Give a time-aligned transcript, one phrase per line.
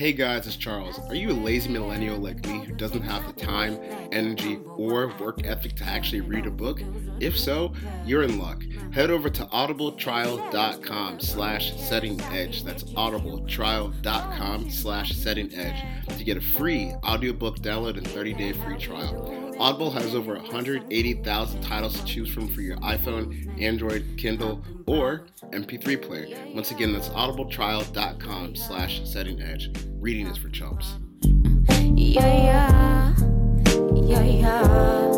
[0.00, 0.98] Hey guys, it's Charles.
[1.10, 3.78] Are you a lazy millennial like me who doesn't have the time,
[4.12, 6.80] energy, or work ethic to actually read a book?
[7.20, 7.74] If so,
[8.06, 8.62] you're in luck.
[8.92, 12.64] Head over to audibletrial.com slash setting edge.
[12.64, 15.84] That's audibletrial.com slash setting edge
[16.16, 19.39] to get a free audiobook download and 30-day free trial.
[19.60, 26.00] Audible has over 180,000 titles to choose from for your iPhone, Android, Kindle, or MP3
[26.00, 26.34] player.
[26.54, 29.70] Once again, that's audibletrial.com slash setting edge.
[29.98, 30.94] Reading is for chumps.
[31.22, 33.14] Yeah, yeah.
[33.96, 35.12] Yeah, yeah.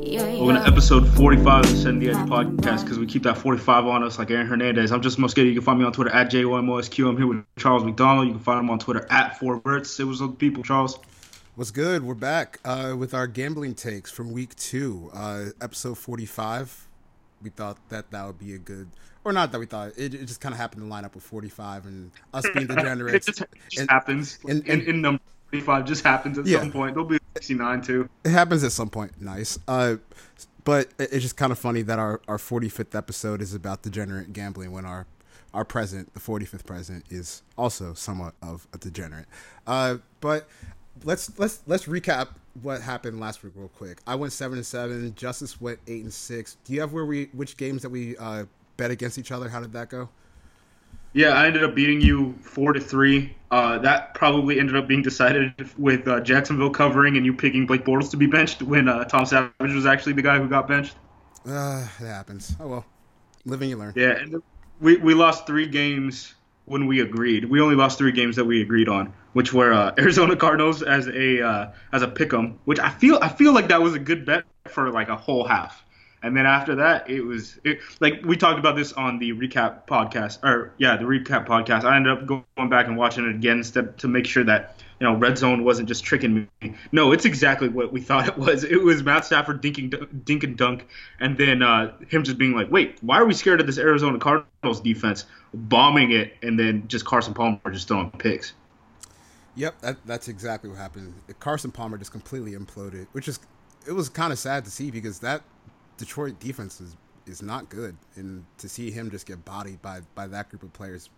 [0.00, 3.36] Yeah, Welcome to episode 45 of the Setting the Edge podcast because we keep that
[3.36, 4.92] 45 on us like Aaron Hernandez.
[4.92, 5.44] I'm Justis Mosqueda.
[5.44, 7.06] You can find me on Twitter at JOMOSQ.
[7.06, 8.28] I'm here with Charles McDonald.
[8.28, 10.00] You can find him on Twitter at Four Verts.
[10.00, 10.98] It was the people, Charles.
[11.58, 12.04] What's good?
[12.04, 16.86] We're back uh, with our gambling takes from week two, uh, episode 45.
[17.42, 18.88] We thought that that would be a good,
[19.24, 21.24] or not that we thought, it, it just kind of happened to line up with
[21.24, 23.26] 45 and us being It degenerates.
[23.26, 24.38] just, it just And- happens.
[24.48, 26.60] and- in, in number 45 just happens at Yeah.
[26.60, 26.94] some point.
[26.94, 28.08] There'll be 69 too.
[28.22, 29.20] It happens at some point.
[29.20, 29.58] Nice.
[29.66, 29.96] Uh,
[30.62, 34.32] but it- it's just kind of funny that our, our 45th episode is about degenerate
[34.32, 35.06] gambling when our
[35.54, 39.24] our president, the 45th president, is also somewhat of a degenerate.
[39.66, 40.46] Uh, but
[41.04, 42.28] let's let's let's recap
[42.62, 44.00] what happened last week real quick.
[44.06, 45.12] I went seven and seven.
[45.12, 46.56] Justis went eight and six.
[46.64, 48.44] Do you have where we which games that we uh,
[48.76, 49.48] bet against each other?
[49.48, 50.08] How did that go?
[51.14, 53.34] Yeah, I ended up beating you four to three.
[53.50, 57.84] Uh, that probably ended up being decided with uh, Jacksonville covering and you picking Blake
[57.84, 60.96] Bortles to be benched when uh, Tom Savage was actually the guy who got benched.
[61.46, 62.54] Uh, it happens.
[62.60, 62.86] Oh well,
[63.46, 63.94] living you learn.
[63.96, 64.42] Yeah, and
[64.80, 66.34] we we lost three games
[66.68, 67.44] when we agreed.
[67.44, 71.08] We only lost three games that we agreed on, which were uh, Arizona Cardinals as
[71.08, 74.24] a uh, as a pick'em, which I feel I feel like that was a good
[74.24, 75.84] bet for like a whole half.
[76.22, 79.86] And then after that, it was it, like we talked about this on the recap
[79.86, 81.84] podcast, or yeah, the recap podcast.
[81.84, 85.06] I ended up going back and watching it again to, to make sure that you
[85.06, 86.74] know red zone wasn't just tricking me.
[86.90, 88.64] No, it's exactly what we thought it was.
[88.64, 90.88] It was Matt Stafford dinking, dink and dunk,
[91.20, 94.18] and then uh, him just being like, "Wait, why are we scared of this Arizona
[94.18, 95.24] Cardinals defense?"
[95.54, 98.52] Bombing it, and then just Carson Palmer just throwing picks.
[99.54, 101.14] Yep, that, that's exactly what happened.
[101.40, 103.40] Carson Palmer just completely imploded, which is
[103.86, 105.42] it was kind of sad to see because that
[105.98, 110.26] Detroit defense is is not good, and to see him just get bodied by by
[110.28, 111.10] that group of players,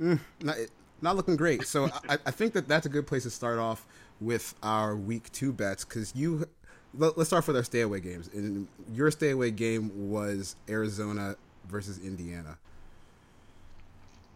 [0.00, 0.56] mm, not
[1.02, 1.66] not looking great.
[1.66, 3.84] So I, I think that that's a good place to start off
[4.20, 6.46] with our week two bets because you.
[6.96, 8.30] Let, let's start with our stay away games.
[8.32, 11.34] And your stay away game was Arizona
[11.68, 12.56] versus Indiana.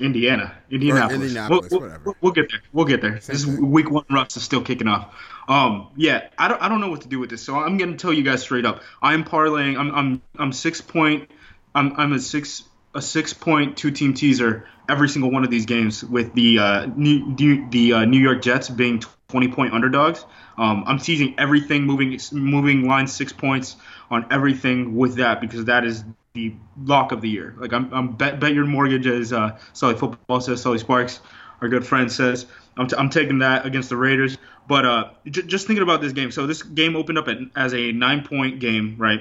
[0.00, 2.02] Indiana, Indianapolis, Indianapolis, We'll, whatever.
[2.04, 2.60] we'll, we'll get there.
[2.72, 3.20] We'll get there.
[3.24, 3.70] This thing.
[3.70, 5.14] week one rust is still kicking off.
[5.48, 7.97] Um, yeah, I don't, I don't know what to do with this, so I'm gonna
[7.97, 8.82] tell you guys straight up.
[9.00, 9.78] I'm parlaying.
[9.78, 11.31] I'm, I'm, I'm six point.
[11.75, 12.64] I'm, I'm a six,
[12.94, 16.86] a six point two team teaser every single one of these games with the uh,
[16.97, 20.25] New, the uh, New York Jets being 20 point underdogs.
[20.56, 23.76] Um, I'm teasing everything, moving, moving line six points
[24.10, 26.04] on everything with that because that is
[26.34, 27.54] the lock of the year.
[27.59, 31.20] Like I'm, I'm bet, bet your mortgage as uh, Sully Football says, Sully Sparks,
[31.60, 32.47] our good friend says.
[32.78, 34.39] I'm, t- I'm taking that against the Raiders.
[34.66, 36.31] But uh, j- just thinking about this game.
[36.31, 39.21] So this game opened up at, as a nine point game, right?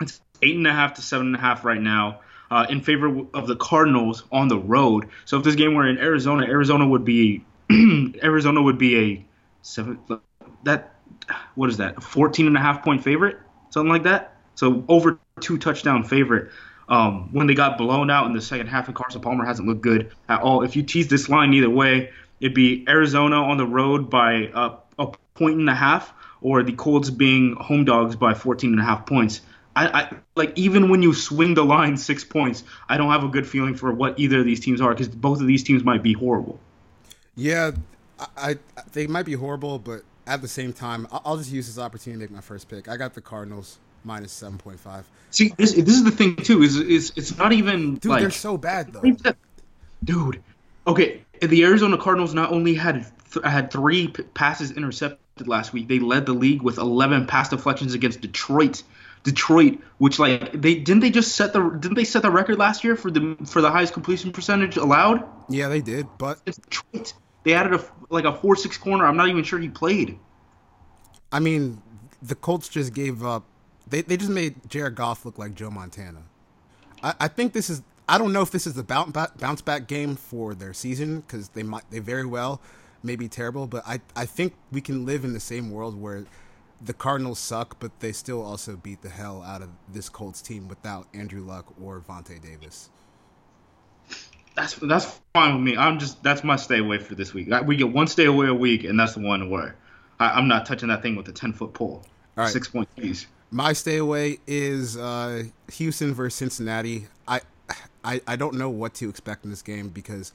[0.00, 2.20] It's eight and a half to seven and a half right now.
[2.48, 5.08] Uh, in favor of the Cardinals on the road.
[5.24, 7.44] So if this game were in Arizona, Arizona would be
[8.22, 9.26] Arizona would be a
[9.62, 9.98] seven
[10.62, 10.94] that
[11.56, 11.98] what is that?
[11.98, 13.38] A 14 and a half point favorite,
[13.70, 14.36] something like that.
[14.54, 16.50] So over two touchdown favorite.
[16.88, 19.80] Um, when they got blown out in the second half, and Carson Palmer hasn't looked
[19.80, 20.62] good at all.
[20.62, 22.10] If you tease this line either way,
[22.40, 26.72] it'd be Arizona on the road by uh, a point and a half, or the
[26.72, 29.40] Colts being home dogs by 14 and a half points.
[29.74, 33.28] I, I like even when you swing the line six points, I don't have a
[33.28, 36.02] good feeling for what either of these teams are because both of these teams might
[36.02, 36.58] be horrible.
[37.34, 37.72] Yeah,
[38.18, 38.56] I, I
[38.92, 42.30] they might be horrible, but at the same time, I'll just use this opportunity to
[42.30, 42.88] make my first pick.
[42.88, 45.06] I got the Cardinals minus seven point five.
[45.30, 46.62] See, this this is the thing too.
[46.62, 49.02] Is is it's not even Dude, like they're so bad though.
[50.04, 50.42] dude.
[50.86, 55.88] Okay, the Arizona Cardinals not only had th- had three p- passes intercepted last week,
[55.88, 58.82] they led the league with 11 pass deflections against Detroit.
[59.22, 62.84] Detroit, which like they didn't they just set the didn't they set the record last
[62.84, 65.24] year for the for the highest completion percentage allowed?
[65.48, 67.12] Yeah, they did, but It's Detroit.
[67.42, 69.04] They added a like a four six corner.
[69.04, 70.18] I'm not even sure he played.
[71.32, 71.82] I mean,
[72.22, 73.44] the Colts just gave up.
[73.88, 76.22] They they just made Jared Goff look like Joe Montana.
[77.02, 77.82] I, I think this is.
[78.08, 81.20] I don't know if this is the bounce back, bounce back game for their season
[81.20, 82.60] because they might they very well
[83.02, 86.24] may be terrible, but I I think we can live in the same world where
[86.80, 90.68] the Cardinals suck, but they still also beat the hell out of this Colts team
[90.68, 92.90] without Andrew Luck or Vontae Davis.
[94.56, 95.76] that's that's fine with me.
[95.76, 97.48] I'm just that's my stay away for this week.
[97.64, 99.76] We get one stay away a week, and that's the one where
[100.18, 102.02] I, I'm not touching that thing with a ten foot pole.
[102.36, 102.52] All right.
[102.52, 103.26] Six point tees.
[103.50, 107.06] My stay away is uh, Houston versus Cincinnati.
[107.28, 107.40] I,
[108.06, 110.32] I I don't know what to expect in this game because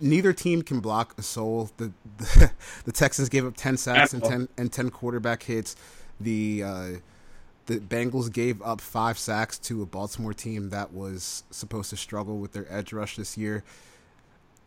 [0.00, 1.70] neither team can block a soul.
[1.76, 2.50] The the,
[2.84, 5.76] the Texans gave up ten sacks and ten and ten quarterback hits.
[6.18, 6.88] The uh,
[7.66, 12.38] the Bengals gave up five sacks to a Baltimore team that was supposed to struggle
[12.38, 13.62] with their edge rush this year.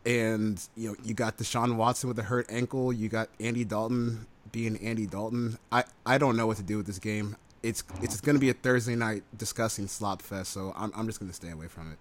[0.06, 2.92] And you know you got Deshaun Watson with a hurt ankle.
[2.92, 5.58] You got Andy Dalton being Andy Dalton.
[5.72, 7.36] I, I don't know what to do with this game.
[7.64, 11.18] It's it's going to be a Thursday night discussing slop fest, so I'm I'm just
[11.18, 11.98] going to stay away from it.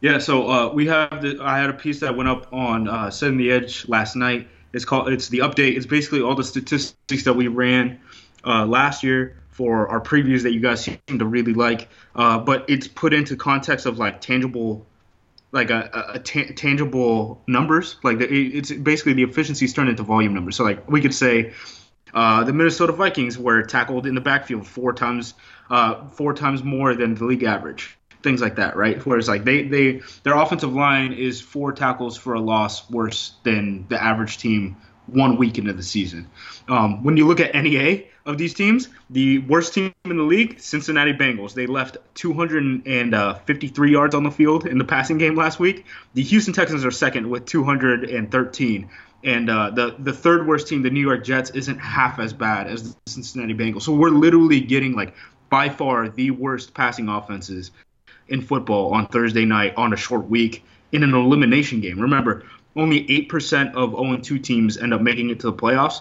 [0.00, 1.38] Yeah, so uh, we have the.
[1.40, 4.48] I had a piece that went up on uh, setting the edge last night.
[4.72, 5.08] It's called.
[5.08, 5.76] It's the update.
[5.76, 8.00] It's basically all the statistics that we ran
[8.44, 11.88] uh, last year for our previews that you guys seem to really like.
[12.14, 14.84] Uh, but it's put into context of like tangible,
[15.52, 17.96] like a, a, ta- tangible numbers.
[18.02, 20.56] Like the, it's basically the efficiencies turned into volume numbers.
[20.56, 21.54] So like we could say.
[22.16, 25.34] Uh, the Minnesota Vikings were tackled in the backfield four times,
[25.68, 27.98] uh, four times more than the league average.
[28.22, 29.04] Things like that, right?
[29.04, 33.86] Whereas like they, they their offensive line is four tackles for a loss worse than
[33.88, 34.76] the average team
[35.06, 36.28] one week into the season.
[36.68, 40.58] Um, when you look at NEA of these teams, the worst team in the league,
[40.58, 45.84] Cincinnati Bengals, they left 253 yards on the field in the passing game last week.
[46.14, 48.88] The Houston Texans are second with 213.
[49.24, 52.68] And uh, the the third worst team, the New York Jets, isn't half as bad
[52.68, 53.82] as the Cincinnati Bengals.
[53.82, 55.14] So we're literally getting like
[55.48, 57.70] by far the worst passing offenses
[58.28, 61.98] in football on Thursday night on a short week in an elimination game.
[61.98, 66.00] Remember, only 8% of 0-2 teams end up making it to the playoffs.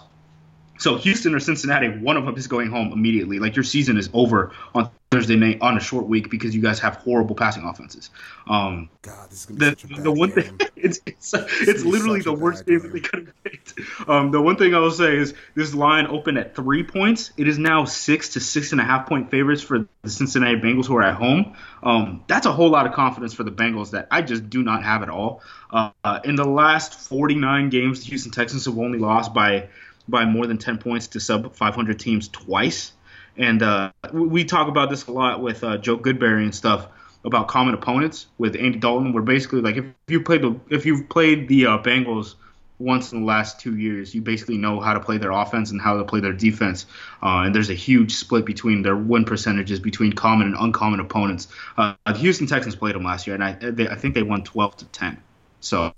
[0.77, 3.39] So Houston or Cincinnati, one of them is going home immediately.
[3.39, 6.79] Like your season is over on Thursday night on a short week because you guys
[6.79, 8.09] have horrible passing offenses.
[8.49, 10.57] Um, God, this is going to be the such a bad the one game.
[10.57, 13.73] thing it's it's, it's literally the worst bad game that they could have picked.
[14.09, 17.31] Um, the one thing I will say is this line opened at three points.
[17.37, 20.87] It is now six to six and a half point favorites for the Cincinnati Bengals
[20.87, 21.55] who are at home.
[21.81, 24.83] Um, that's a whole lot of confidence for the Bengals that I just do not
[24.83, 25.41] have at all.
[25.71, 29.69] Uh, in the last 49 games, the Houston Texans have only lost by
[30.07, 32.91] by more than 10 points to sub 500 teams twice.
[33.37, 36.87] And uh, we- talk about this a lot with uh, Joe Goodberry and stuff
[37.25, 39.11] about common opponents with Andy Dalton.
[39.11, 42.35] Where basically, like, if you played the if you've played the uh, Bengals
[42.77, 45.81] once in the last two years, you basically know how to play their offense and
[45.81, 46.85] how to play their defense.
[47.23, 51.47] Uh, and there's a huge split between their win percentages between common and uncommon opponents.
[51.77, 54.43] Uh, the Houston Texans played them last year, and I they, I think they won
[54.43, 55.17] 12 to 10.
[55.61, 55.93] So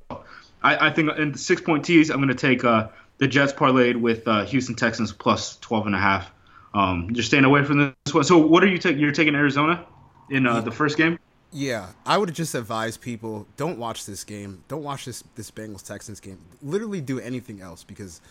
[0.61, 3.99] I, I think in six point tees, I'm going to take uh, the Jets parlayed
[3.99, 6.31] with uh, Houston Texans plus 12 and a half.
[6.73, 8.23] Um, just staying away from this one.
[8.23, 8.99] So what are you taking?
[8.99, 9.85] You're taking Arizona
[10.29, 11.17] in uh, the first game?
[11.51, 14.63] Yeah, I would just advise people don't watch this game.
[14.67, 16.39] Don't watch this this Bengals Texans game.
[16.61, 18.21] Literally do anything else because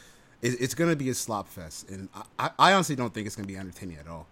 [0.42, 3.26] it, it's going to be a slop fest, and I, I, I honestly don't think
[3.26, 4.26] it's going to be entertaining at all.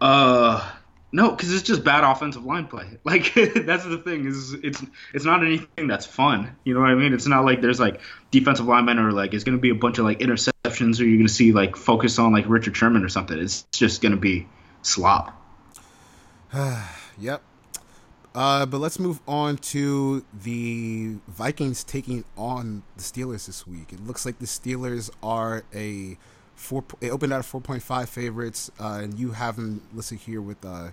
[0.00, 0.72] Uh,
[1.14, 2.86] no, because it's just bad offensive line play.
[3.04, 4.82] Like that's the thing is it's
[5.12, 6.56] it's not anything that's fun.
[6.64, 7.12] You know what I mean?
[7.12, 8.00] It's not like there's like
[8.32, 11.28] defensive linemen or like it's gonna be a bunch of like interceptions or you're gonna
[11.28, 13.38] see like focus on like Richard Sherman or something.
[13.38, 14.48] It's just gonna be
[14.82, 15.40] slop.
[17.16, 17.42] Yep.
[18.34, 23.92] Uh, but let's move on to the Vikings taking on the Steelers this week.
[23.92, 26.18] It looks like the Steelers are a
[26.54, 26.84] four.
[27.00, 30.40] They opened out at four point five favorites, uh, and you have them listed here
[30.40, 30.88] with uh,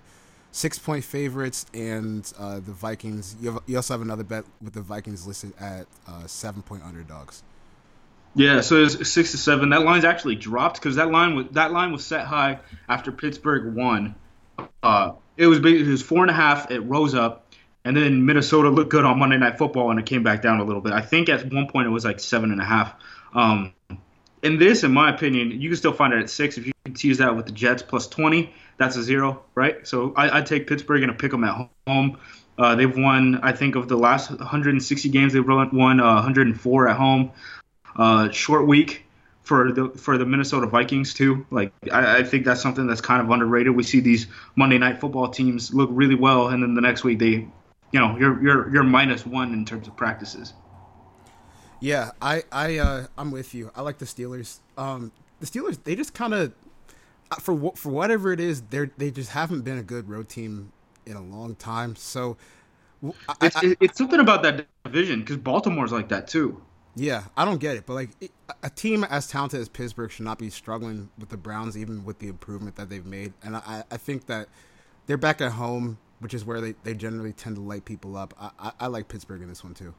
[0.50, 3.36] six point favorites, and uh, the Vikings.
[3.40, 6.82] You, have, you also have another bet with the Vikings listed at uh, seven point
[6.84, 7.42] underdogs.
[8.34, 9.70] Yeah, so it's six to seven.
[9.70, 13.74] That line's actually dropped because that line was that line was set high after Pittsburgh
[13.74, 14.14] won.
[14.82, 16.70] Uh, it was big, it was four and a half.
[16.70, 17.52] It rose up,
[17.84, 20.64] and then Minnesota looked good on Monday Night Football, and it came back down a
[20.64, 20.92] little bit.
[20.92, 22.94] I think at one point it was like seven and a half.
[23.34, 23.74] Um,
[24.42, 26.94] in this, in my opinion, you can still find it at six if you can
[26.94, 28.52] tease that with the Jets plus twenty.
[28.78, 29.86] That's a zero, right?
[29.86, 32.18] So I, I'd take Pittsburgh and I pick them at home.
[32.58, 36.88] Uh, they've won, I think, of the last 160 games, they've won won, uh, 104
[36.88, 37.32] at home
[37.96, 39.04] uh, short week
[39.42, 41.46] for the for the Minnesota Vikings too.
[41.50, 43.74] Like I, I think that's something that's kind of underrated.
[43.74, 47.18] We see these Monday night football teams look really well, and then the next week
[47.18, 47.48] they,
[47.90, 50.54] you know, you're you're you're minus one in terms of practices.
[51.82, 53.72] Yeah, I I uh, I'm with you.
[53.76, 54.60] I like the Steelers.
[54.78, 56.54] Um, the Steelers they just kind of
[57.40, 60.72] for for whatever it is, they they just haven't been a good road team
[61.06, 61.96] in a long time.
[61.96, 62.38] So
[63.28, 66.62] I- It's, I- it's something about that division because Baltimore's like that too.
[66.96, 67.86] yeah, I don't get it.
[67.86, 68.10] But like
[68.62, 72.20] a team as talented as Pittsburgh should not be struggling with the Browns, even with
[72.20, 73.34] the improvement that they've made.
[73.42, 74.48] And I I think that
[75.06, 75.98] they're back at home.
[76.20, 78.34] which is where they, they generally tend to light people up.
[78.40, 79.94] I, I, I like Pittsburgh in this one too.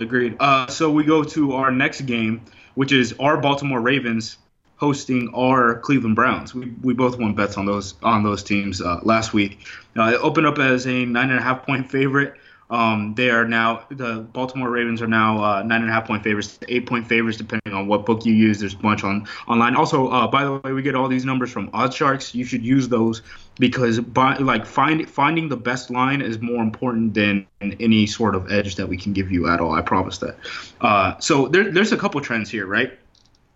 [0.00, 0.36] Agreed.
[0.40, 2.40] Uh, so we go to our next game,
[2.74, 4.38] which is our Baltimore Ravens
[4.76, 6.54] hosting our Cleveland Browns.
[6.54, 9.66] We, we both won bets on those on those teams uh, last week.
[9.96, 12.34] Uh, it opened up as a nine and a half point favorite.
[12.70, 16.22] Um, they are now the Baltimore Ravens are now uh, nine and a half point
[16.22, 18.60] favorites, eight point favorites depending on what book you use.
[18.60, 19.74] There's a bunch on online.
[19.74, 22.32] Also, uh, by the way, we get all these numbers from OddsSharks.
[22.32, 23.22] You should use those
[23.58, 28.52] because by, like find, finding the best line is more important than any sort of
[28.52, 29.72] edge that we can give you at all.
[29.72, 30.36] I promise that.
[30.80, 32.96] Uh, so there, there's a couple trends here, right?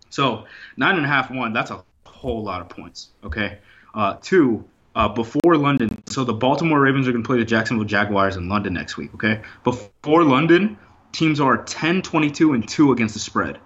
[0.09, 0.45] So
[0.75, 1.53] nine and a half, one.
[1.53, 3.09] That's a whole lot of points.
[3.23, 3.59] Okay.
[3.93, 4.65] Uh, two
[4.95, 6.01] uh, before London.
[6.07, 9.13] So the Baltimore Ravens are going to play the Jacksonville Jaguars in London next week.
[9.15, 10.77] Okay, before London,
[11.11, 13.59] teams are 10, 22, and two against the spread.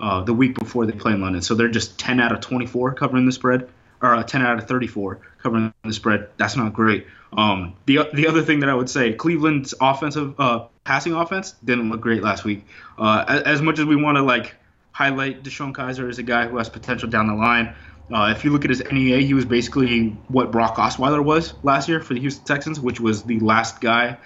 [0.00, 2.94] Uh, the week before they play in London, so they're just 10 out of 24
[2.94, 3.70] covering the spread,
[4.02, 6.28] or uh, 10 out of 34 covering the spread.
[6.36, 7.06] That's not great.
[7.32, 11.90] Um, the the other thing that I would say, Cleveland's offensive uh, passing offense didn't
[11.90, 12.66] look great last week.
[12.98, 14.54] Uh, as, as much as we want to like
[14.92, 17.74] highlight DeShone Kizer as a guy who has potential down the line.
[18.12, 21.88] Uh, if you look at his NEA, he was basically what Brock Osweiler was last
[21.88, 24.18] year for the Houston Texans, which was the last guy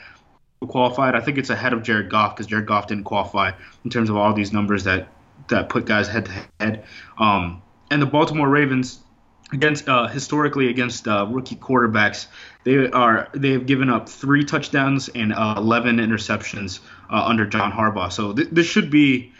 [0.61, 1.15] who qualified.
[1.15, 3.53] I think it's ahead of Jared Goff because Jared Goff didn't qualify
[3.85, 5.09] in terms of all these numbers that
[5.49, 6.85] that put guys head to head.
[7.19, 9.01] Um, and the Baltimore Ravens,
[9.53, 12.27] against uh, historically against uh, rookie quarterbacks,
[12.65, 16.81] they are they have given up three touchdowns and uh, 11 interceptions
[17.11, 18.13] uh, under John Harbaugh.
[18.13, 19.33] So th- this should be.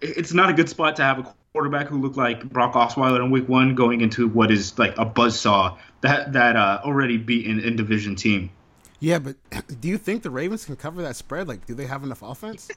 [0.00, 3.32] It's not a good spot to have a quarterback who looked like Brock Osweiler in
[3.32, 7.58] Week One, going into what is like a buzzsaw that that uh, already beat an
[7.58, 8.50] in division team.
[9.00, 9.34] Yeah, but
[9.80, 11.48] do you think the Ravens can cover that spread?
[11.48, 12.68] Like, do they have enough offense?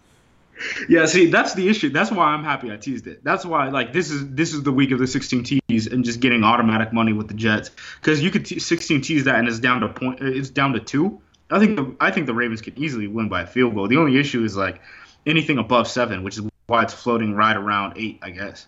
[0.89, 1.89] yeah, see, that's the issue.
[1.89, 3.23] That's why I'm happy I teased it.
[3.23, 6.19] That's why, like, this is this is the week of the 16 tees and just
[6.19, 7.69] getting automatic money with the Jets
[8.00, 10.21] because you could t- 16 tees that and it's down to point.
[10.21, 11.21] It's down to two.
[11.51, 13.88] I think the, I think the Ravens could easily win by a field goal.
[13.88, 14.81] The only issue is like
[15.27, 18.65] anything above seven, which is why it's floating right around eight, I guess.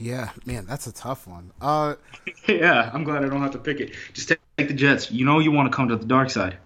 [0.00, 1.52] Yeah, man, that's a tough one.
[1.60, 1.96] Uh,
[2.48, 3.92] yeah, I'm glad I don't have to pick it.
[4.14, 5.10] Just take, take the Jets.
[5.10, 6.56] You know you want to come to the dark side.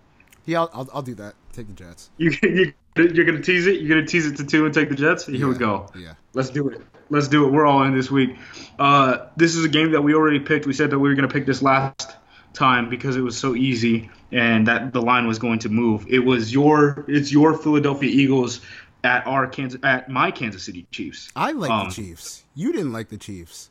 [0.44, 1.34] Yeah, I'll, I'll, I'll do that.
[1.52, 2.10] Take the Jets.
[2.16, 3.80] You, you you're gonna tease it.
[3.80, 5.26] You're gonna tease it to two and take the Jets.
[5.26, 5.90] Here yeah, we go.
[5.96, 6.80] Yeah, let's do it.
[7.10, 7.50] Let's do it.
[7.50, 8.36] We're all in this week.
[8.78, 10.64] Uh, this is a game that we already picked.
[10.64, 12.16] We said that we were gonna pick this last
[12.52, 16.06] time because it was so easy and that the line was going to move.
[16.08, 18.60] It was your it's your Philadelphia Eagles
[19.04, 21.30] at our Kansas at my Kansas City Chiefs.
[21.36, 22.42] I like Um, the Chiefs.
[22.54, 23.70] You didn't like the Chiefs.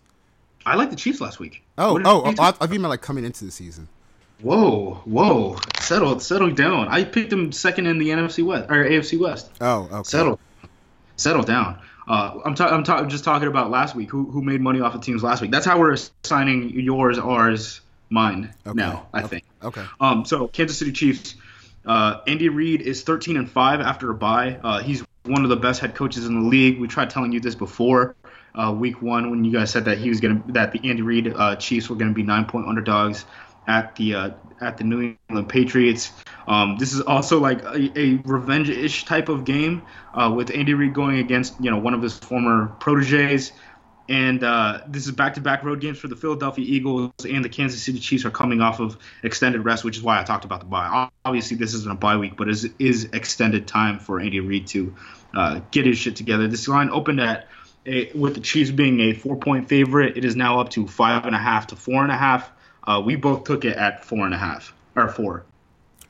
[0.66, 1.62] I liked the Chiefs last week.
[1.78, 2.08] Oh, What did
[2.40, 3.90] oh, I, I mean, like coming into the season.
[4.42, 6.88] Whoa, whoa, settle, settle down.
[6.90, 9.50] I picked them second in the NFC West or AFC West.
[9.62, 10.04] Oh, okay.
[10.04, 10.40] Settle,
[11.16, 11.80] settle down.
[12.08, 14.10] Uh, I'm, ta- I'm ta- just talking about last week.
[14.10, 15.52] Who who made money off of teams last week?
[15.52, 18.76] That's how we're assigning yours, ours, mine Okay.
[18.76, 19.08] now.
[19.14, 19.28] I Okay.
[19.28, 19.44] think.
[19.64, 19.84] Okay.
[20.02, 21.36] Um, so Kansas City Chiefs.
[21.86, 24.58] Uh, Andy Reid is 13 and five after a bye.
[24.62, 26.80] Uh, he's one of the best head coaches in the league.
[26.80, 28.16] We tried telling you this before
[28.56, 31.34] uh, week one when you guys said that he was gonna that the Andy Reid
[31.36, 33.26] uh, Chiefs were gonna be nine point underdogs
[33.68, 34.30] at the uh,
[34.62, 36.12] at the New England Patriots.
[36.48, 40.94] Um, this is also like a, a revenge-ish type of game uh, with Andy Reid
[40.94, 43.52] going against you know one of his former proteges.
[44.10, 48.00] And uh, this is back-to-back road games for the Philadelphia Eagles and the Kansas City
[48.00, 51.10] Chiefs are coming off of extended rest, which is why I talked about the bye.
[51.24, 54.94] Obviously, this isn't a bye week, but it is extended time for Andy Reid to
[55.34, 56.50] uh, get his shit together.
[56.50, 57.48] This line opened at
[57.86, 60.18] a, with the Chiefs being a four-point favorite.
[60.18, 62.52] It is now up to five and a half to four and a half.
[62.84, 65.46] Uh, we both took it at four and a half or four.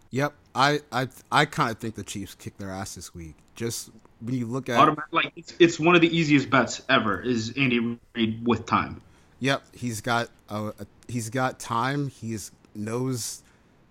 [0.10, 0.34] Yep.
[0.56, 3.36] I I I kind of think the Chiefs kicked their ass this week.
[3.56, 3.90] Just
[4.24, 7.54] when you look at Automatic, like it's, it's one of the easiest bets ever is
[7.58, 9.02] Andy Reid with time.
[9.40, 10.72] Yep, he's got uh,
[11.08, 12.08] he's got time.
[12.08, 13.44] He's knows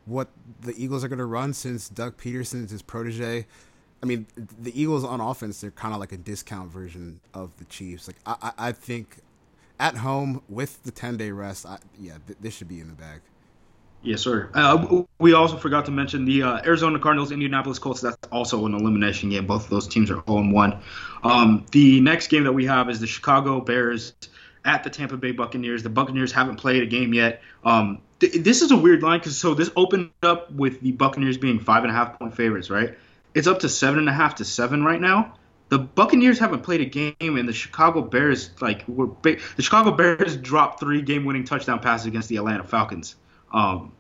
[0.07, 0.29] what
[0.63, 3.47] the Eagles are going to run since Doug Pederson is his protege.
[4.03, 7.65] I mean, the Eagles on offense they're kind of like a discount version of the
[7.67, 8.09] Chiefs.
[8.09, 9.19] Like I, I, I think
[9.79, 12.95] at home with the ten day rest, I, yeah, th- this should be in the
[12.95, 13.21] bag.
[14.03, 14.51] Yes, sir.
[14.53, 18.01] Uh, we also forgot to mention the uh, Arizona Cardinals, Indianapolis Colts.
[18.01, 19.47] That's also an elimination game.
[19.47, 20.83] Both of those teams are 0 1.
[21.23, 24.15] Um, the next game that we have is the Chicago Bears
[24.65, 25.85] at the Tampa Bay Buccaneers.
[25.85, 27.43] The Buccaneers haven't played a game yet.
[27.65, 31.39] Um, th- this is a weird line because so this opened up with the Buccaneers
[31.39, 32.99] being five and a half point favorites, right?
[33.35, 35.35] It's up to seven and a half to seven right now.
[35.69, 39.41] The Buccaneers haven't played a game, and the Chicago Bears like were big.
[39.57, 43.15] The Chicago Bears dropped three game-winning touchdown passes against the Atlanta Falcons.
[43.53, 43.93] Um,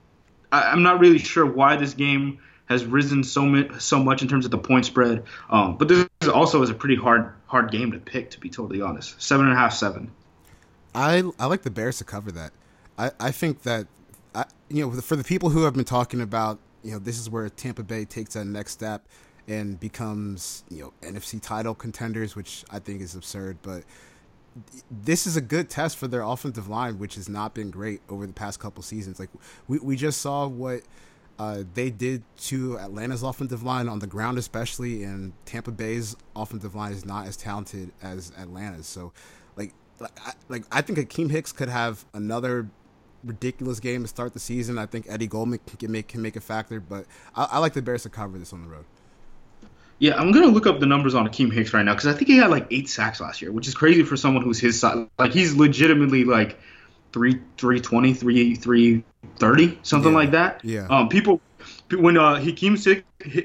[0.50, 4.28] I, I'm not really sure why this game has risen so much, so much in
[4.28, 5.24] terms of the point spread.
[5.50, 8.80] Um, but this also is a pretty hard hard game to pick, to be totally
[8.80, 9.20] honest.
[9.20, 10.10] Seven and a half, seven.
[10.94, 12.52] I I like the Bears to cover that.
[12.98, 13.86] I, I think that
[14.34, 17.28] I, you know, for the people who have been talking about, you know, this is
[17.28, 19.06] where Tampa Bay takes that next step
[19.48, 23.58] and becomes, you know, NFC title contenders, which I think is absurd.
[23.62, 23.84] But
[24.90, 28.26] this is a good test for their offensive line, which has not been great over
[28.26, 29.18] the past couple seasons.
[29.18, 29.30] Like
[29.68, 30.82] we, we just saw what
[31.38, 36.74] uh, they did to Atlanta's offensive line on the ground, especially, and Tampa Bay's offensive
[36.74, 38.86] line is not as talented as Atlanta's.
[38.86, 39.12] So,
[39.56, 42.68] like, like I, like I think Akiem Hicks could have another
[43.24, 44.78] ridiculous game to start the season.
[44.78, 47.82] I think Eddie Goldman can make can make a factor, but I, I like the
[47.82, 48.84] Bears to cover this on the road.
[50.02, 52.26] Yeah, I'm gonna look up the numbers on Akiem Hicks right now because I think
[52.26, 55.06] he had like eight sacks last year, which is crazy for someone who's his size.
[55.16, 56.58] Like he's legitimately like
[57.12, 59.04] three three twenty, three three
[59.36, 60.18] thirty, something Yeah.
[60.18, 60.60] like that.
[60.64, 60.88] Yeah.
[60.90, 61.40] Um, people
[61.96, 63.04] when uh Hakeem Hick,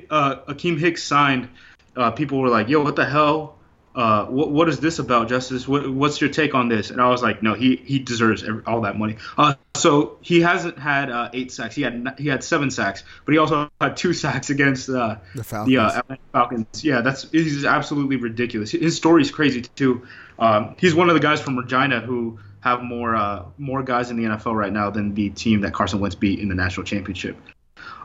[0.09, 1.47] uh Akiem Hicks signed,
[1.95, 3.56] uh, people were like, "Yo, what the hell?
[3.97, 5.67] Uh, what what is this about, Justis?
[5.67, 8.61] What, what's your take on this?" And I was like, "No, he he deserves every,
[8.67, 11.73] all that money." Uh, so he hasn't had uh, eight sacks.
[11.73, 15.43] He had he had seven sacks, but he also had two sacks against uh, The
[15.43, 15.67] Falcons.
[15.67, 16.01] the uh,
[16.31, 16.83] Falcons.
[16.83, 18.69] Yeah, that's he's absolutely ridiculous.
[18.69, 20.05] His story's crazy too.
[20.37, 24.17] Um, he's one of the guys from Regina who have more uh, more guys in
[24.17, 27.35] the NFL right now than the team that Carson Wentz beat in the national championship.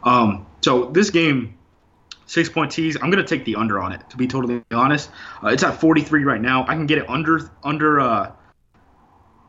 [0.05, 1.59] Um, so this game,
[2.27, 2.97] six point tees.
[3.01, 4.09] I'm gonna take the under on it.
[4.11, 5.11] To be totally honest,
[5.43, 6.63] uh, it's at 43 right now.
[6.63, 8.01] I can get it under under.
[8.01, 8.33] Uh,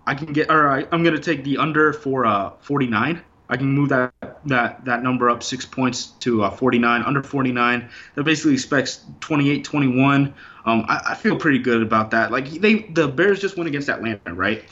[0.05, 0.49] I can get.
[0.49, 3.21] Or I, I'm gonna take the under for uh, 49.
[3.49, 4.13] I can move that
[4.45, 7.03] that that number up six points to uh, 49.
[7.03, 7.89] Under 49.
[8.15, 10.33] That basically expects 28-21.
[10.65, 12.31] Um, I, I feel pretty good about that.
[12.31, 14.63] Like they, the Bears just went against Atlanta, right?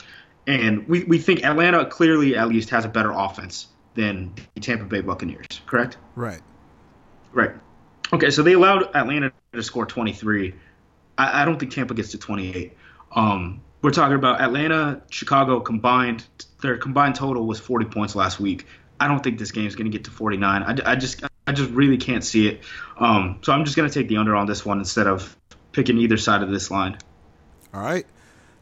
[0.46, 4.84] And we, we think Atlanta clearly at least has a better offense than the Tampa
[4.84, 5.98] Bay Buccaneers, correct?
[6.16, 6.40] Right.
[7.32, 7.52] Right.
[8.12, 10.54] Okay, so they allowed Atlanta to score 23.
[11.16, 12.76] I, I don't think Tampa gets to 28.
[13.14, 16.24] Um, we're talking about Atlanta, Chicago combined.
[16.60, 18.66] Their combined total was 40 points last week.
[19.00, 20.62] I don't think this game is going to get to 49.
[20.62, 22.60] I, I just I just really can't see it.
[22.98, 25.36] Um, so I'm just going to take the under on this one instead of
[25.72, 26.98] picking either side of this line.
[27.74, 28.06] All right.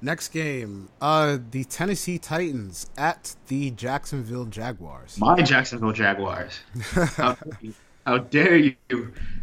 [0.03, 5.19] Next game, uh, the Tennessee Titans at the Jacksonville Jaguars.
[5.19, 6.59] My Jacksonville Jaguars.
[8.07, 8.75] how, dare you,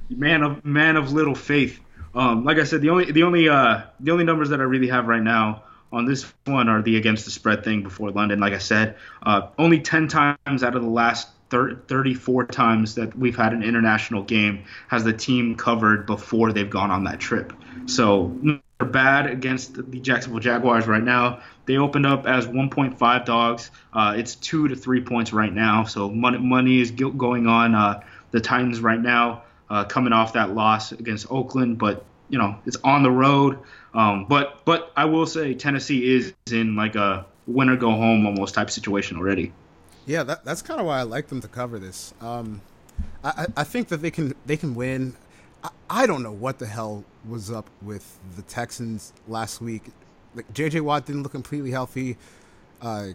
[0.10, 1.80] man of man of little faith.
[2.15, 4.88] Um, like I said, the only the only uh, the only numbers that I really
[4.88, 8.39] have right now on this one are the against the spread thing before London.
[8.39, 13.17] Like I said, uh, only 10 times out of the last thir- 34 times that
[13.17, 17.54] we've had an international game has the team covered before they've gone on that trip.
[17.86, 21.41] So they're bad against the Jacksonville Jaguars right now.
[21.65, 23.72] They opened up as 1.5 dogs.
[23.93, 25.86] Uh, it's two to three points right now.
[25.86, 30.53] So money, money is going on uh, the Titans right now, uh, coming off that
[30.53, 31.77] loss against Oakland.
[31.77, 33.59] But you know it's on the road.
[33.93, 38.25] Um, but but I will say Tennessee is in like a win or go home
[38.25, 39.51] almost type situation already.
[40.05, 42.13] Yeah, that, that's kind of why I like them to cover this.
[42.21, 42.61] Um,
[43.23, 45.15] I, I think that they can they can win.
[45.63, 49.83] I, I don't know what the hell was up with the Texans last week.
[50.35, 50.81] Like J.J.
[50.81, 52.17] Watt didn't look completely healthy.
[52.81, 53.07] Uh,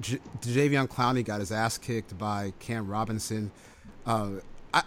[0.00, 3.50] J- Jadeveon Clowney got his ass kicked by Cam Robinson.
[4.06, 4.30] Uh,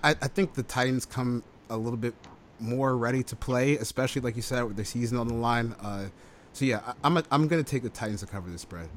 [0.04, 2.13] I, I think the Titans come a little bit
[2.60, 5.75] more ready to play, especially like you said with the season on the line.
[5.82, 6.06] Uh,
[6.54, 8.89] so yeah, I, I'm a, I'm gonna take the Titans to cover this spread.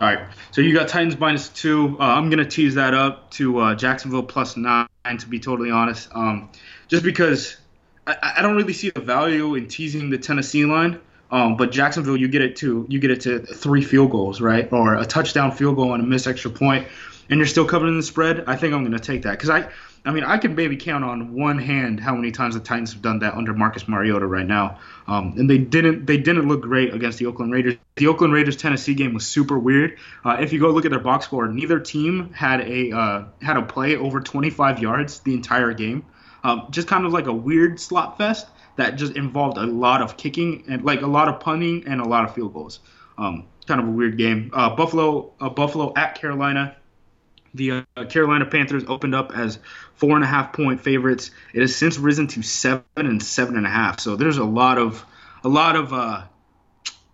[0.00, 0.28] All right.
[0.50, 1.96] So you got Titans minus two.
[2.00, 4.86] Uh, I'm gonna tease that up to uh, Jacksonville plus nine.
[5.18, 6.50] To be totally honest, um,
[6.88, 7.56] just because
[8.06, 11.00] I, I don't really see the value in teasing the Tennessee line.
[11.30, 14.70] Um, but Jacksonville, you get it to you get it to three field goals, right,
[14.72, 16.86] or a touchdown field goal and a missed extra point,
[17.30, 18.44] and you're still covering the spread.
[18.46, 19.70] I think I'm gonna take that because I,
[20.04, 23.02] I mean, I can maybe count on one hand how many times the Titans have
[23.02, 26.92] done that under Marcus Mariota right now, um, and they didn't they didn't look great
[26.92, 27.76] against the Oakland Raiders.
[27.96, 29.98] The Oakland Raiders Tennessee game was super weird.
[30.24, 33.56] Uh, if you go look at their box score, neither team had a uh, had
[33.56, 36.04] a play over 25 yards the entire game.
[36.42, 40.16] Um, just kind of like a weird slot fest that just involved a lot of
[40.16, 42.80] kicking and like a lot of punting and a lot of field goals.
[43.18, 44.50] Um, kind of a weird game.
[44.54, 46.76] Uh, Buffalo, uh, Buffalo at Carolina.
[47.54, 49.58] The uh, Carolina Panthers opened up as
[49.94, 51.30] four and a half point favorites.
[51.52, 54.00] It has since risen to seven and seven and a half.
[54.00, 55.04] So there's a lot of
[55.42, 56.22] a lot of uh,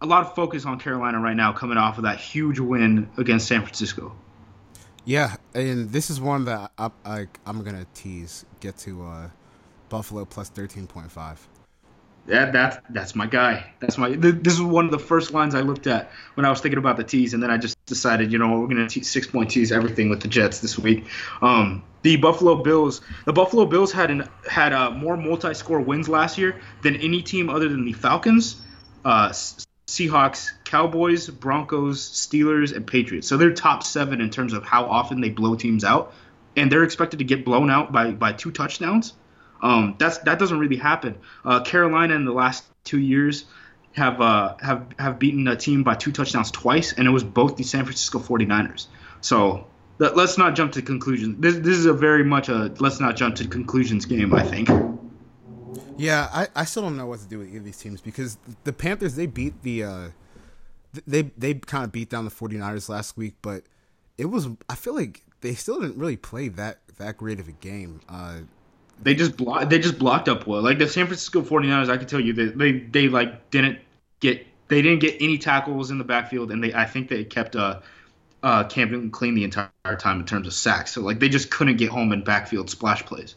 [0.01, 3.49] a lot of focus on Carolina right now, coming off of that huge win against
[3.49, 4.15] San Francisco.
[5.05, 8.45] Yeah, and this is one that I, I I'm gonna tease.
[8.61, 9.31] Get to uh,
[9.89, 11.47] Buffalo plus thirteen point five.
[12.29, 13.73] Yeah, that's that's my guy.
[13.79, 14.15] That's my.
[14.15, 16.79] Th- this is one of the first lines I looked at when I was thinking
[16.79, 19.51] about the tees, and then I just decided, you know, we're gonna te- six point
[19.51, 21.05] tease everything with the Jets this week.
[21.41, 26.37] Um, the Buffalo Bills, the Buffalo Bills had an had uh, more multi-score wins last
[26.37, 28.61] year than any team other than the Falcons.
[29.05, 29.33] Uh,
[29.87, 33.29] Seahawks, Cowboys, Broncos, Steelers, and Patriots.
[33.29, 36.13] So they're top seven in terms of how often they blow teams out,
[36.57, 39.13] and they're expected to get blown out by by two touchdowns.
[39.63, 41.19] Um, that's that doesn't really happen.
[41.45, 43.47] Uh, Carolina in the last two years
[43.93, 47.57] have uh, have have beaten a team by two touchdowns twice, and it was both
[47.57, 48.87] the San Francisco 49ers.
[49.21, 49.67] So
[49.99, 51.37] let, us not jump to conclusions.
[51.41, 54.35] This this is a very much a let's not jump to conclusions game.
[54.35, 54.69] I think.
[55.99, 58.37] Yeah, I, I still don't know what to do with either of these teams because
[58.65, 60.09] the Panthers they beat the uh,
[61.07, 63.65] they they kind of beat down the 49ers last week, but
[64.19, 67.53] it was I feel like they still didn't really play that that great of a
[67.53, 68.01] game.
[68.09, 68.41] Uh,
[69.03, 70.63] they just blocked they just blocked up well.
[70.63, 73.79] Like the San Francisco 49ers, I can tell you that they they like didn't
[74.21, 77.57] get they didn't get any tackles in the backfield, and they I think they kept
[77.57, 77.81] uh
[78.43, 80.93] uh Cam Newton clean the entire time in terms of sacks.
[80.93, 83.37] So like they just couldn't get home in backfield splash plays.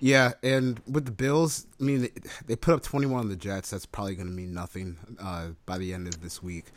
[0.00, 2.10] Yeah, and with the Bills, I mean, they,
[2.48, 3.70] they put up 21 on the Jets.
[3.70, 6.72] That's probably going to mean nothing uh, by the end of this week.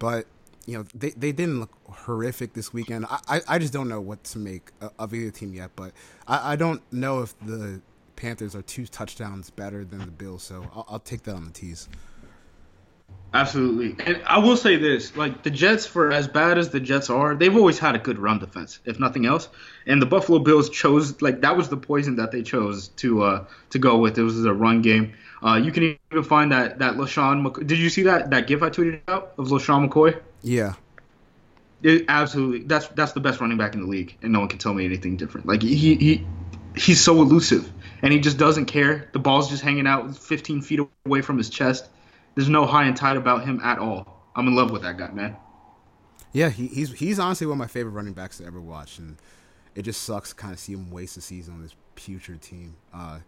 [0.00, 0.26] But
[0.68, 3.06] you know, they, they didn't look horrific this weekend.
[3.06, 5.70] I, I, I just don't know what to make of either team yet.
[5.74, 5.92] But
[6.26, 7.80] I, I don't know if the
[8.16, 10.42] Panthers are two touchdowns better than the Bills.
[10.42, 11.88] So I'll, I'll take that on the tees.
[13.32, 13.96] Absolutely.
[14.04, 17.34] And I will say this, like the Jets for as bad as the Jets are,
[17.34, 19.48] they've always had a good run defense, if nothing else.
[19.86, 23.44] And the Buffalo Bills chose like that was the poison that they chose to uh
[23.70, 24.18] to go with.
[24.18, 25.14] It was a run game.
[25.42, 28.62] Uh you can even find that that LeSean McCoy did you see that that gif
[28.62, 30.20] I tweeted out of LeSean McCoy?
[30.42, 30.74] Yeah.
[31.82, 32.66] It, absolutely.
[32.66, 34.84] That's that's the best running back in the league, and no one can tell me
[34.84, 35.46] anything different.
[35.46, 36.26] Like he he
[36.76, 37.70] he's so elusive,
[38.02, 39.08] and he just doesn't care.
[39.12, 41.88] The ball's just hanging out 15 feet away from his chest
[42.38, 44.22] there's no high and tight about him at all.
[44.36, 45.36] I'm in love with that guy, man.
[46.32, 49.16] Yeah, he, he's he's honestly one of my favorite running backs to ever watch, and
[49.74, 52.76] it just sucks to kind of see him waste a season on this putrid team.
[52.94, 53.18] Uh,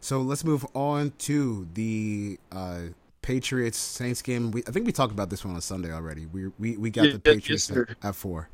[0.00, 2.80] so let's move on to the uh,
[3.22, 4.50] Patriots Saints game.
[4.50, 6.26] We, I think we talked about this one on Sunday already.
[6.26, 8.48] We we, we got yeah, the Patriots yes, at, at four.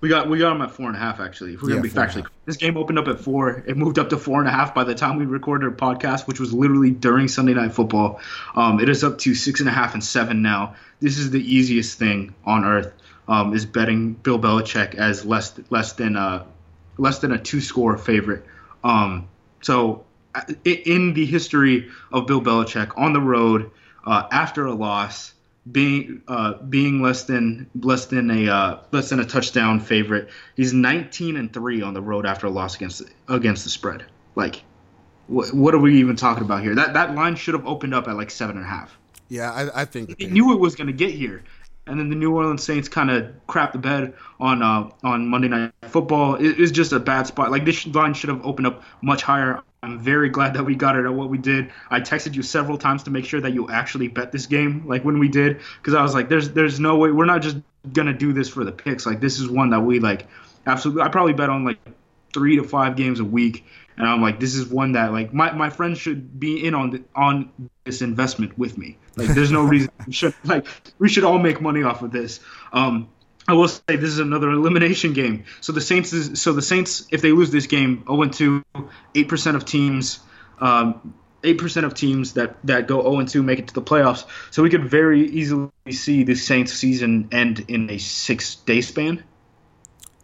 [0.00, 1.54] We got we got them at four and a half actually.
[1.54, 3.64] If we're gonna be factually, this game opened up at four.
[3.66, 6.28] It moved up to four and a half by the time we recorded our podcast,
[6.28, 8.20] which was literally during Sunday Night Football.
[8.54, 10.76] Um, it is up to six and a half and seven now.
[11.00, 12.92] This is the easiest thing on earth.
[13.26, 16.46] Um, is betting Bill Belichick as less less than a
[16.96, 18.44] less than a two score favorite.
[18.84, 19.28] Um,
[19.60, 20.04] so
[20.64, 23.70] in the history of Bill Belichick on the road
[24.04, 25.34] uh, after a loss
[25.70, 30.28] being uh, being less than less than a uh, less than a touchdown favorite.
[30.56, 34.04] He's 19 and three on the road after a loss against against the spread.
[34.34, 34.62] Like,
[35.26, 36.74] what, what are we even talking about here?
[36.74, 38.98] That that line should have opened up at like seven and a half.
[39.28, 41.44] Yeah, I, I think he knew it was going to get here,
[41.86, 45.48] and then the New Orleans Saints kind of crapped the bed on uh, on Monday
[45.48, 46.36] Night Football.
[46.36, 47.50] It, was just a bad spot.
[47.50, 49.62] Like this line should have opened up much higher.
[49.82, 51.70] I'm very glad that we got it at what we did.
[51.88, 55.04] I texted you several times to make sure that you actually bet this game, like
[55.04, 57.58] when we did, because I was like, "There's, there's no way we're not just
[57.92, 59.06] gonna do this for the picks.
[59.06, 60.26] Like this is one that we like,
[60.66, 61.02] absolutely.
[61.02, 61.78] I probably bet on like
[62.32, 63.64] three to five games a week,
[63.96, 66.90] and I'm like, this is one that like my, my friends should be in on
[66.90, 67.52] the, on
[67.84, 68.98] this investment with me.
[69.16, 70.66] Like, there's no reason we should like
[70.98, 72.40] we should all make money off of this.
[72.72, 73.08] Um,
[73.48, 75.44] I will say this is another elimination game.
[75.60, 78.62] So the Saints is so the Saints if they lose this game 0 2,
[79.14, 80.20] 8% of teams
[80.60, 84.24] um, 8% of teams that, that go 0 and 2 make it to the playoffs.
[84.50, 89.22] So we could very easily see the Saints season end in a 6-day span.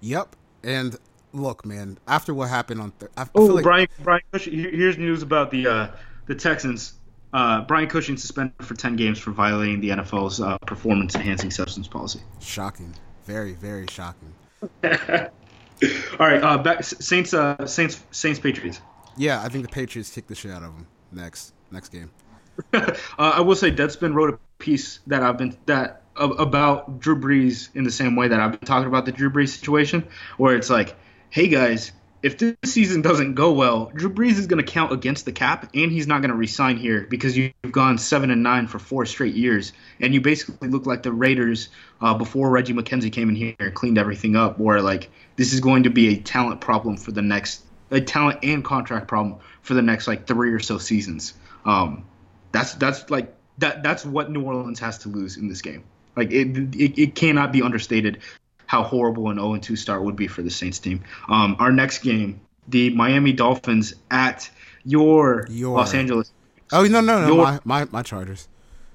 [0.01, 0.37] Yep.
[0.63, 0.99] And
[1.33, 5.67] look, man, after what happened on th- oh, like- Brian Brian here's news about the
[5.67, 5.89] uh,
[6.27, 6.95] the Texans.
[7.33, 11.89] Uh, Brian Cushing suspended for 10 games for violating the NFL's uh, performance enhancing substance
[11.89, 12.21] policy.
[12.41, 12.95] Shocking.
[13.25, 14.33] Very, very shocking.
[14.85, 18.81] All right, uh, back, Saints, uh, Saints, Saints, Patriots.
[19.17, 22.11] Yeah, I think the Patriots kick the shit out of them next next game.
[22.73, 27.17] uh, I will say, Deadspin wrote a piece that I've been that uh, about Drew
[27.17, 30.07] Brees in the same way that I've been talking about the Drew Brees situation,
[30.37, 30.97] where it's like,
[31.31, 31.93] hey guys,
[32.25, 35.69] if this season doesn't go well, Drew Brees is going to count against the cap,
[35.75, 39.05] and he's not going to resign here because you've gone seven and nine for four
[39.05, 41.69] straight years, and you basically look like the Raiders
[42.01, 44.59] uh, before Reggie McKenzie came in here and cleaned everything up.
[44.59, 48.39] Where like this is going to be a talent problem for the next, a talent
[48.43, 51.35] and contract problem for the next like three or so seasons.
[51.67, 52.07] Um,
[52.53, 55.85] that's that's like that that's what New Orleans has to lose in this game.
[56.17, 58.21] Like it, it, it cannot be understated
[58.67, 61.03] how horrible an 0 2 start would be for the Saints team.
[61.29, 64.51] Um, our next game, the Miami Dolphins at
[64.85, 65.77] your, your.
[65.77, 66.33] Los Angeles.
[66.73, 68.49] Oh no no no your, my, my, my Chargers.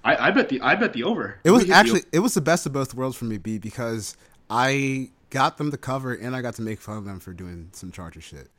[0.03, 1.39] I, I, bet the I bet the over.
[1.43, 4.15] It was actually it was the best of both worlds for me, B, because
[4.49, 7.69] I got them to cover and I got to make fun of them for doing
[7.73, 8.49] some Charger shit.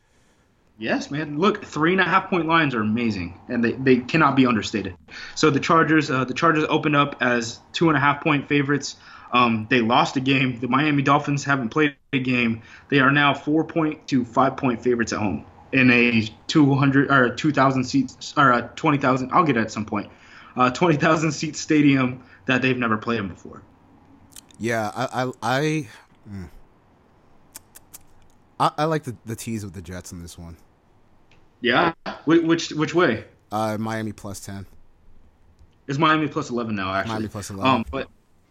[0.78, 1.38] Yes, man.
[1.38, 4.96] Look, three and a half point lines are amazing, and they, they cannot be understated.
[5.34, 8.96] So the Chargers, uh, the Chargers opened up as two and a half point favorites.
[9.32, 10.58] Um, they lost a game.
[10.60, 12.62] The Miami Dolphins haven't played a game.
[12.88, 17.34] They are now four point to five point favorites at home in a 200 or
[17.34, 19.30] 2,000 seats or a 20,000.
[19.32, 20.10] I'll get it at some point.
[20.56, 23.62] Uh, 20,000 seat stadium that they've never played in before.
[24.58, 25.88] Yeah, I I I,
[26.28, 26.48] mm.
[28.58, 30.56] I, I like the the tease with the Jets in this one.
[31.62, 33.24] Yeah, Wh- which which way?
[33.50, 34.66] Uh, Miami plus ten.
[35.90, 37.14] It's Miami plus 11 now, actually.
[37.14, 37.68] Miami plus 11.
[37.68, 38.08] Um, but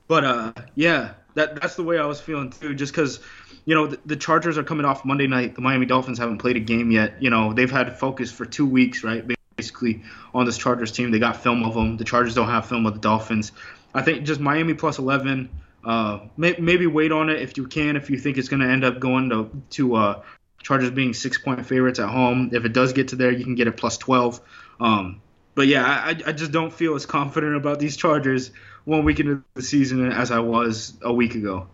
[0.09, 2.73] but uh, yeah, that that's the way I was feeling too.
[2.73, 3.19] Just because,
[3.63, 5.55] you know, the, the Chargers are coming off Monday night.
[5.55, 7.21] The Miami Dolphins haven't played a game yet.
[7.21, 9.23] You know, they've had focus for two weeks, right?
[9.55, 10.01] Basically
[10.33, 11.95] on this Chargers team, they got film of them.
[11.95, 13.51] The Chargers don't have film of the Dolphins.
[13.93, 15.49] I think just Miami plus 11.
[15.85, 17.95] Uh, may, maybe wait on it if you can.
[17.95, 20.21] If you think it's going to end up going to to uh,
[20.63, 22.49] Chargers being six point favorites at home.
[22.51, 24.41] If it does get to there, you can get it plus 12.
[24.79, 25.21] Um,
[25.53, 28.51] but yeah, I, I just don't feel as confident about these Chargers
[28.89, 31.67] one week into the season as I was a week ago.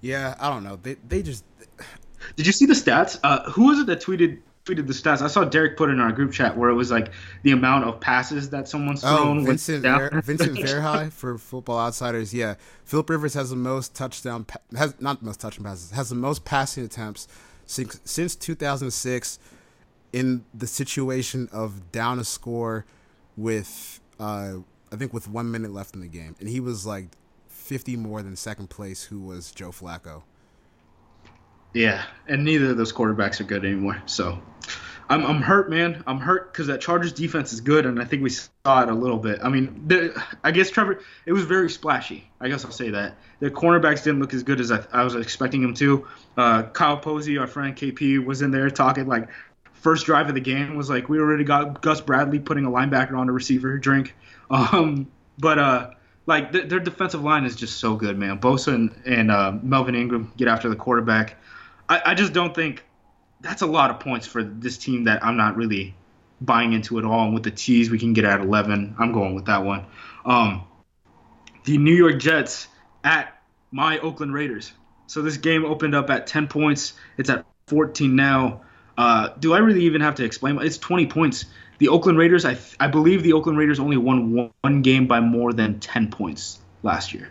[0.00, 0.78] Yeah, I don't know.
[0.80, 1.44] They they just
[2.36, 3.18] Did you see the stats?
[3.22, 5.22] Uh, who was it that tweeted tweeted the stats?
[5.22, 7.10] I saw Derek put it in our group chat where it was like
[7.42, 9.44] the amount of passes that someone's oh thrown.
[9.44, 9.98] Vincent down.
[9.98, 12.32] Ver, Vincent Verhei for Football Outsiders.
[12.32, 16.10] Yeah, Philip Rivers has the most touchdown pa- has not the most touchdown passes has
[16.10, 17.26] the most passing attempts
[17.66, 19.38] since since 2006
[20.12, 22.86] in the situation of down a score
[23.36, 24.54] with uh
[24.92, 27.08] I think with one minute left in the game, and he was like
[27.48, 30.22] 50 more than second place, who was Joe Flacco.
[31.74, 34.02] Yeah, and neither of those quarterbacks are good anymore.
[34.06, 34.40] So
[35.10, 36.02] I'm, I'm hurt, man.
[36.06, 38.94] I'm hurt because that Chargers defense is good, and I think we saw it a
[38.94, 39.40] little bit.
[39.42, 42.30] I mean, the, I guess Trevor, it was very splashy.
[42.40, 43.16] I guess I'll say that.
[43.40, 46.06] The cornerbacks didn't look as good as I, I was expecting them to.
[46.36, 49.28] Uh, Kyle Posey, our friend KP, was in there talking like
[49.74, 53.16] first drive of the game was like we already got Gus Bradley putting a linebacker
[53.16, 54.14] on a receiver drink.
[54.50, 55.90] Um, but uh,
[56.26, 58.38] like th- their defensive line is just so good, man.
[58.38, 61.36] Bosa and, and uh, Melvin Ingram get after the quarterback.
[61.88, 62.84] I, I just don't think
[63.40, 65.94] that's a lot of points for this team that I'm not really
[66.40, 67.24] buying into at all.
[67.24, 69.86] And with the teas we can get at 11, I'm going with that one.
[70.24, 70.64] Um,
[71.64, 72.68] the New York Jets
[73.04, 74.72] at my Oakland Raiders.
[75.06, 76.94] So this game opened up at 10 points.
[77.16, 78.62] It's at 14 now.
[78.96, 80.60] Uh, do I really even have to explain?
[80.60, 81.46] It's 20 points.
[81.78, 85.20] The Oakland Raiders, I, I believe the Oakland Raiders only won one, one game by
[85.20, 87.30] more than 10 points last year.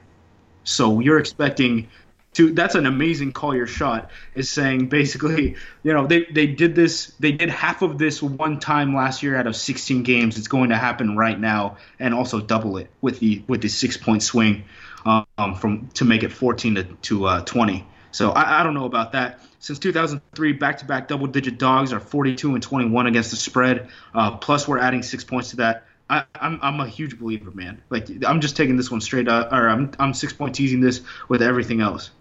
[0.64, 1.88] So you're expecting
[2.34, 3.56] to that's an amazing call.
[3.56, 7.98] Your shot is saying basically you know they, they did this they did half of
[7.98, 10.38] this one time last year out of 16 games.
[10.38, 13.98] It's going to happen right now and also double it with the with the six
[13.98, 14.66] point swing
[15.06, 18.86] um, from to make it 14 to, to uh, 20 so I, I don't know
[18.86, 24.38] about that since 2003 back-to-back double-digit dogs are 42 and 21 against the spread uh,
[24.38, 27.82] plus we're adding six points to that I, I'm I'm a huge believer, man.
[27.89, 31.02] Like I'm just taking this one straight up, or I'm I'm six point teasing this
[31.28, 32.12] with everything else.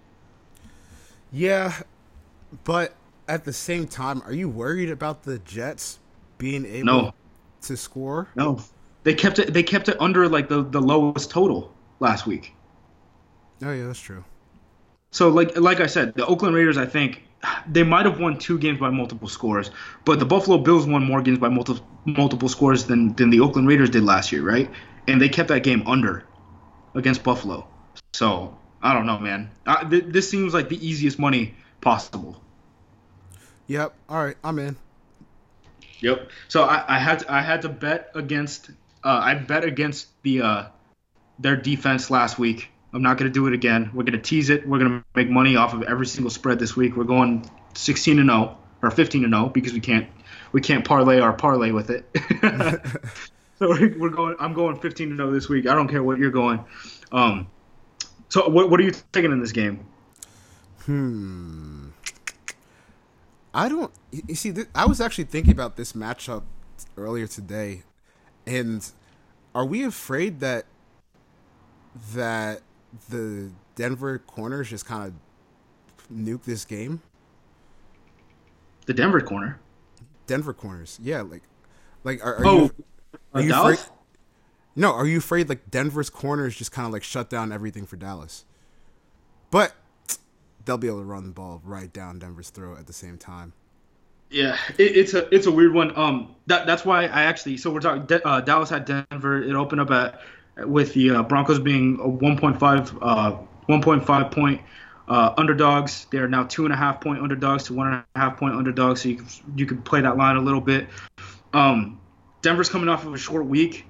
[1.32, 1.72] Yeah,
[2.64, 2.94] but
[3.28, 5.98] at the same time, are you worried about the Jets
[6.38, 7.14] being able No.
[7.62, 8.28] to score?
[8.34, 8.60] No,
[9.04, 9.52] they kept it.
[9.52, 12.54] They kept it under like the the lowest total last week.
[13.62, 14.24] Oh yeah, that's true.
[15.10, 17.22] So like like I said, the Oakland Raiders, I think
[17.66, 19.70] they might have won two games by multiple scores,
[20.04, 23.68] but the Buffalo Bills won more games by multiple multiple scores than than the Oakland
[23.68, 24.70] Raiders did last year, right?
[25.08, 26.24] And they kept that game under
[26.94, 27.66] against Buffalo.
[28.12, 29.50] So I don't know, man.
[29.66, 32.40] I, th- this seems like the easiest money possible.
[33.68, 33.94] Yep.
[34.08, 34.76] All right, I'm in.
[36.00, 36.30] Yep.
[36.48, 38.70] So I, I had to, I had to bet against
[39.02, 40.64] uh, I bet against the uh,
[41.38, 42.70] their defense last week.
[42.96, 43.90] I'm not gonna do it again.
[43.92, 44.66] We're gonna tease it.
[44.66, 46.96] We're gonna make money off of every single spread this week.
[46.96, 50.08] We're going 16 and 0 or 15 and 0 because we can't
[50.52, 52.08] we can't parlay our parlay with it.
[53.58, 54.34] so we're going.
[54.40, 55.66] I'm going 15 and 0 this week.
[55.66, 56.64] I don't care what you're going.
[57.12, 57.48] Um.
[58.30, 59.86] So what what are you taking in this game?
[60.86, 61.88] Hmm.
[63.52, 63.92] I don't.
[64.10, 66.44] You you see, th- I was actually thinking about this matchup
[66.96, 67.82] earlier today,
[68.46, 68.90] and
[69.54, 70.64] are we afraid that
[72.14, 72.62] that
[73.08, 77.02] the Denver corners just kind of nuke this game?
[78.86, 79.60] The Denver corner.
[80.26, 81.42] Denver corners, yeah, like,
[82.04, 82.72] like are, are Oh, you
[83.34, 83.80] are you Dallas?
[83.80, 83.92] afraid?
[84.76, 87.96] No, are you afraid like Denver's corners just kind of like shut down everything for
[87.96, 88.44] Dallas?
[89.50, 89.74] But
[90.64, 93.54] they'll be able to run the ball right down Denver's throat at the same time.
[94.30, 95.96] Yeah, it, it's a it's a weird one.
[95.96, 99.40] Um, that that's why I actually so we're talking uh, Dallas at Denver.
[99.42, 100.20] It opened up at
[100.58, 103.36] with the uh, Broncos being a 1.5 uh
[103.68, 104.60] 1.5 point
[105.08, 108.18] Uh, underdogs, they are now two and a half point underdogs to one and a
[108.18, 109.02] half point underdogs.
[109.02, 110.88] So you you can play that line a little bit.
[111.52, 112.00] Um,
[112.42, 113.86] Denver's coming off of a short week.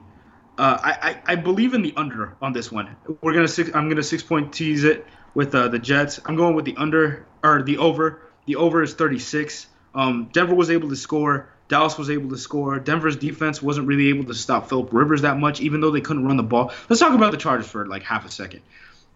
[0.59, 2.97] Uh, I, I, I believe in the under on this one.
[3.23, 3.71] We're gonna six.
[3.75, 6.21] I'm gonna six point tease it with uh, the Jets.
[6.27, 8.23] I'm going with the under or the over.
[8.47, 9.67] The over is 36.
[9.95, 11.49] Um, Denver was able to score.
[11.69, 12.79] Dallas was able to score.
[12.79, 16.25] Denver's defense wasn't really able to stop Philip Rivers that much, even though they couldn't
[16.25, 16.73] run the ball.
[16.89, 18.63] Let's talk about the Chargers for like half a second.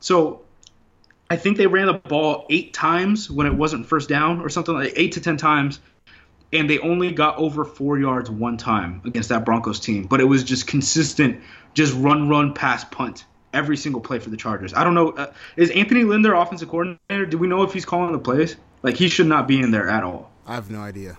[0.00, 0.42] So
[1.30, 4.74] I think they ran the ball eight times when it wasn't first down or something
[4.74, 5.78] like eight to ten times,
[6.52, 10.04] and they only got over four yards one time against that Broncos team.
[10.04, 11.42] But it was just consistent,
[11.74, 14.74] just run, run, pass, punt every single play for the Chargers.
[14.74, 15.10] I don't know.
[15.10, 17.26] Uh, is Anthony Lynn their offensive coordinator?
[17.26, 18.56] Do we know if he's calling the plays?
[18.82, 20.30] Like he should not be in there at all.
[20.46, 21.18] I have no idea.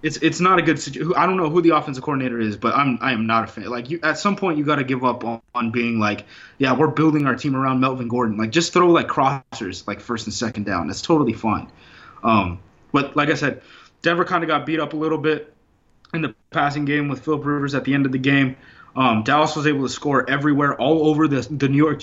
[0.00, 1.14] It's it's not a good situation.
[1.16, 3.66] I don't know who the offensive coordinator is, but I'm I am not a fan.
[3.66, 6.24] Like you, at some point, you got to give up on, on being like,
[6.56, 8.36] yeah, we're building our team around Melvin Gordon.
[8.36, 10.86] Like just throw like crossers like first and second down.
[10.86, 11.70] That's totally fine.
[12.22, 12.60] Um,
[12.92, 13.62] but like I said,
[14.02, 15.52] Denver kind of got beat up a little bit
[16.14, 18.56] in the passing game with Philip Rivers at the end of the game.
[18.96, 22.02] Um, Dallas was able to score everywhere, all over the the New York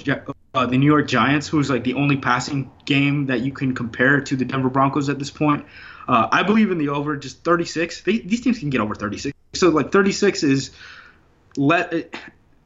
[0.53, 4.21] uh, the New York Giants, who's like the only passing game that you can compare
[4.21, 5.65] to the Denver Broncos at this point.
[6.07, 8.01] Uh, I believe in the over, just 36.
[8.01, 9.35] They, these teams can get over 36.
[9.53, 10.71] So like 36 is
[11.57, 12.13] let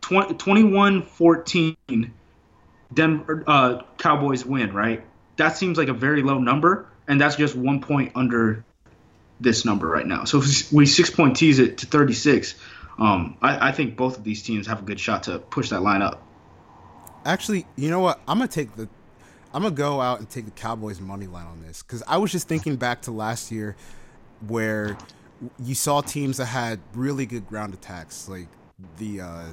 [0.02, 1.76] 21 14
[2.94, 5.04] Denver uh, Cowboys win, right?
[5.38, 8.66] That seems like a very low number, and that's just one point under
[9.40, 10.26] this number right now.
[10.26, 12.56] So if we six point tease it to 36,
[12.98, 15.82] um, I, I think both of these teams have a good shot to push that
[15.82, 16.22] line up.
[17.26, 18.20] Actually, you know what?
[18.28, 18.90] I'm gonna take the
[19.54, 22.32] I'm gonna go out and take the Cowboys money line on this because I was
[22.32, 23.76] just thinking back to last year
[24.48, 24.98] where
[25.58, 28.48] you saw teams that had really good ground attacks, like
[28.98, 29.46] the uh,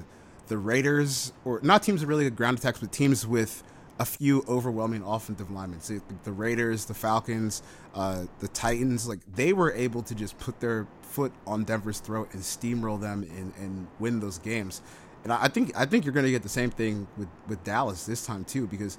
[0.48, 3.62] the Raiders, or not teams with really good ground attacks, but teams with
[3.98, 5.80] a few overwhelming offensive linemen.
[5.80, 7.62] So the Raiders, the Falcons,
[7.94, 12.28] uh, the Titans, like they were able to just put their foot on Denver's throat
[12.32, 14.82] and steamroll them and, and win those games.
[15.24, 18.04] And I think I think you're going to get the same thing with, with Dallas
[18.04, 18.98] this time too, because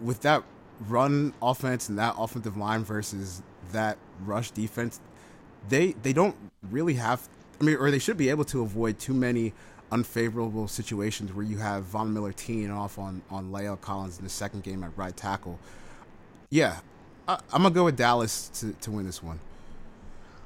[0.00, 0.42] with that
[0.88, 3.42] run offense and that offensive line versus
[3.72, 5.00] that rush defense,
[5.68, 6.36] they they don't
[6.70, 7.28] really have.
[7.60, 9.52] I mean, or they should be able to avoid too many
[9.92, 14.30] unfavorable situations where you have Von Miller teeing off on on La'el Collins in the
[14.30, 15.58] second game at right tackle.
[16.50, 16.80] Yeah,
[17.28, 19.40] I, am gonna go with Dallas to to win this one.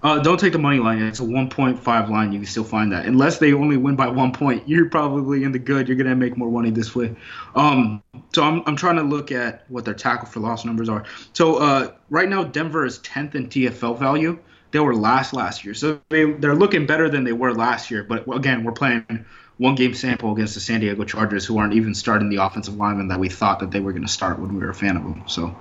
[0.02, 1.02] Uh, don't take the money line.
[1.02, 2.32] It's a 1.5 line.
[2.32, 3.06] You can still find that.
[3.06, 5.88] Unless they only win by one point, you're probably in the good.
[5.88, 7.16] You're gonna make more money this way.
[7.54, 11.04] Um, so I'm, I'm trying to look at what their tackle for loss numbers are.
[11.32, 14.38] So uh, right now Denver is 10th in TFL value.
[14.70, 18.04] They were last last year, so they they're looking better than they were last year.
[18.04, 19.24] But again, we're playing
[19.56, 23.08] one game sample against the San Diego Chargers, who aren't even starting the offensive linemen
[23.08, 25.02] that we thought that they were going to start when we were a fan of
[25.02, 25.24] them.
[25.26, 25.56] So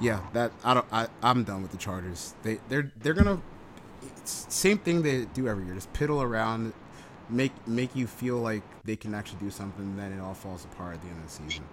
[0.00, 0.86] yeah, that I don't.
[0.92, 2.34] I, I'm done with the Chargers.
[2.42, 3.40] They they're they're gonna
[4.24, 5.74] same thing they do every year.
[5.74, 6.72] Just piddle around,
[7.28, 9.96] make make you feel like they can actually do something.
[9.96, 11.64] Then it all falls apart at the end of the season.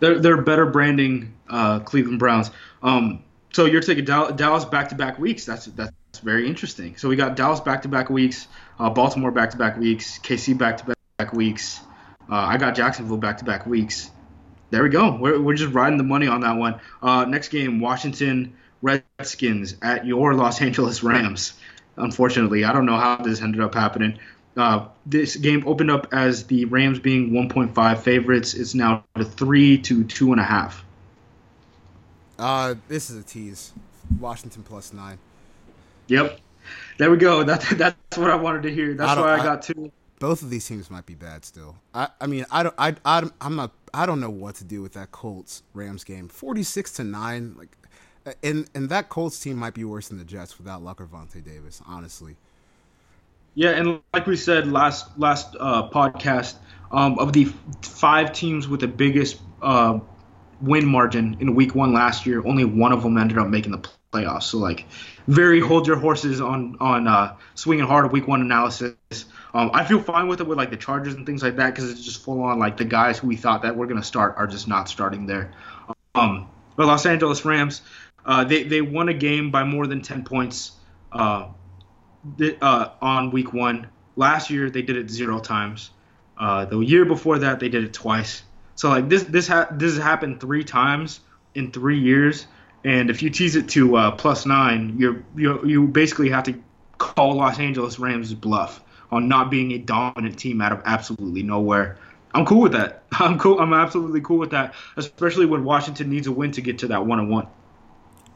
[0.00, 2.50] They're they're better branding uh, Cleveland Browns.
[2.82, 5.44] Um, so you're taking Dallas back to back weeks.
[5.44, 5.92] That's that's
[6.22, 6.96] very interesting.
[6.96, 10.56] So we got Dallas back to back weeks, uh, Baltimore back to back weeks, KC
[10.56, 11.80] back to back weeks.
[12.30, 14.10] Uh, I got Jacksonville back to back weeks
[14.70, 15.14] there we go.
[15.16, 16.80] We're, we're just riding the money on that one.
[17.02, 21.54] Uh, next game, Washington Redskins at your Los Angeles Rams.
[21.96, 24.18] Unfortunately, I don't know how this ended up happening.
[24.56, 28.54] Uh, this game opened up as the Rams being 1.5 favorites.
[28.54, 30.84] It's now to three to two and a half.
[32.38, 33.72] Uh, this is a tease.
[34.20, 35.18] Washington plus nine.
[36.08, 36.40] Yep.
[36.98, 37.44] There we go.
[37.44, 38.94] That, that's what I wanted to hear.
[38.94, 39.92] That's I why I, I got two.
[40.18, 41.76] Both of these teams might be bad still.
[41.94, 44.82] I, I mean, I don't, I, I, I'm not I don't know what to do
[44.82, 46.28] with that Colts Rams game.
[46.28, 47.76] Forty six to nine, like,
[48.42, 51.44] and and that Colts team might be worse than the Jets without Luck or Vontae
[51.44, 51.82] Davis.
[51.86, 52.36] Honestly.
[53.54, 56.54] Yeah, and like we said last last uh, podcast,
[56.92, 57.46] um, of the
[57.82, 59.98] five teams with the biggest uh,
[60.60, 63.88] win margin in Week One last year, only one of them ended up making the
[64.12, 64.44] playoffs.
[64.44, 64.86] So like,
[65.26, 68.94] very hold your horses on on uh, swinging hard Week One analysis.
[69.54, 71.90] Um, I feel fine with it with like the Chargers and things like that because
[71.90, 74.46] it's just full on like the guys who we thought that were gonna start are
[74.46, 75.52] just not starting there.
[76.14, 77.82] Um, the Los Angeles Rams,
[78.26, 80.72] uh, they they won a game by more than ten points
[81.12, 81.48] uh,
[82.36, 83.88] th- uh, on week one.
[84.16, 85.90] Last year they did it zero times.
[86.36, 88.42] Uh, the year before that they did it twice.
[88.74, 91.20] So like this this ha- this has happened three times
[91.54, 92.46] in three years.
[92.84, 96.54] And if you tease it to uh, plus nine, you you you basically have to
[96.98, 101.98] call Los Angeles Rams bluff on not being a dominant team out of absolutely nowhere.
[102.34, 103.04] I'm cool with that.
[103.12, 103.58] I'm cool.
[103.58, 107.06] I'm absolutely cool with that, especially when Washington needs a win to get to that
[107.06, 107.46] one and one.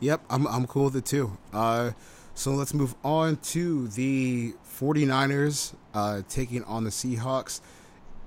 [0.00, 1.36] Yep, I'm I'm cool with it too.
[1.52, 1.92] Uh,
[2.34, 7.60] so let's move on to the 49ers uh, taking on the Seahawks.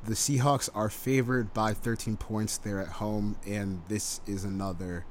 [0.05, 2.57] The Seahawks are favored by 13 points.
[2.59, 5.05] They're at home, and this is another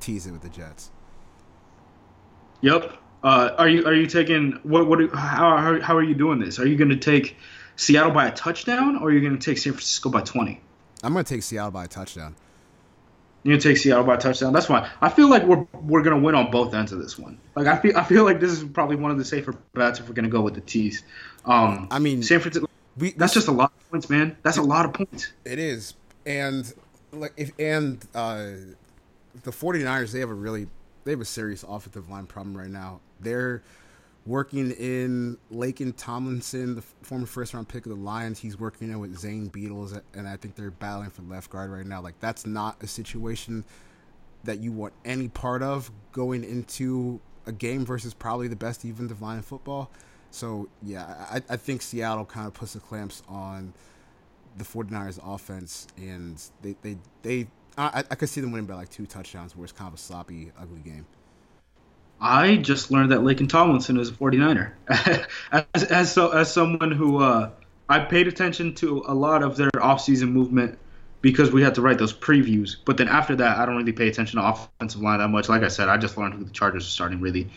[0.00, 0.90] teaser with the Jets.
[2.60, 2.98] Yep.
[3.22, 6.58] Uh, are you are you taking what what how how, how are you doing this?
[6.58, 7.36] Are you going to take
[7.76, 10.60] Seattle by a touchdown, or are you going to take San Francisco by 20?
[11.02, 12.34] I'm going to take Seattle by a touchdown.
[13.44, 14.52] You're gonna take Seattle by a touchdown.
[14.52, 14.88] That's fine.
[15.00, 17.38] I feel like we're we're gonna win on both ends of this one.
[17.54, 20.08] Like I feel I feel like this is probably one of the safer bets if
[20.08, 21.04] we're gonna go with the tees.
[21.44, 22.68] Um, I mean, San Francisco.
[22.96, 24.36] We, That's just a lot of points, man.
[24.42, 25.32] That's a lot of points.
[25.44, 25.94] It is.
[26.26, 26.72] And
[27.12, 28.48] like if and uh
[29.44, 30.66] the 49ers they have a really
[31.08, 33.00] they have a serious offensive line problem right now.
[33.18, 33.62] They're
[34.26, 38.38] working in Laken Tomlinson, the former first round pick of the Lions.
[38.38, 41.86] He's working in with Zane Beadles and I think they're battling for left guard right
[41.86, 42.02] now.
[42.02, 43.64] Like that's not a situation
[44.44, 49.22] that you want any part of going into a game versus probably the best defensive
[49.22, 49.90] line in football.
[50.30, 53.72] So yeah, I, I think Seattle kind of puts the clamps on
[54.58, 57.46] the 49ers offense and they they, they
[57.78, 59.98] I, I could see them winning by like two touchdowns where it's kind of a
[59.98, 61.06] sloppy, ugly game.
[62.20, 64.72] I just learned that Laken Tomlinson is a 49er.
[65.52, 67.50] as, as, so, as someone who uh,
[67.88, 70.78] I paid attention to a lot of their offseason movement
[71.20, 72.76] because we had to write those previews.
[72.84, 75.48] But then after that, I don't really pay attention to offensive line that much.
[75.48, 77.48] Like I said, I just learned who the Chargers are starting really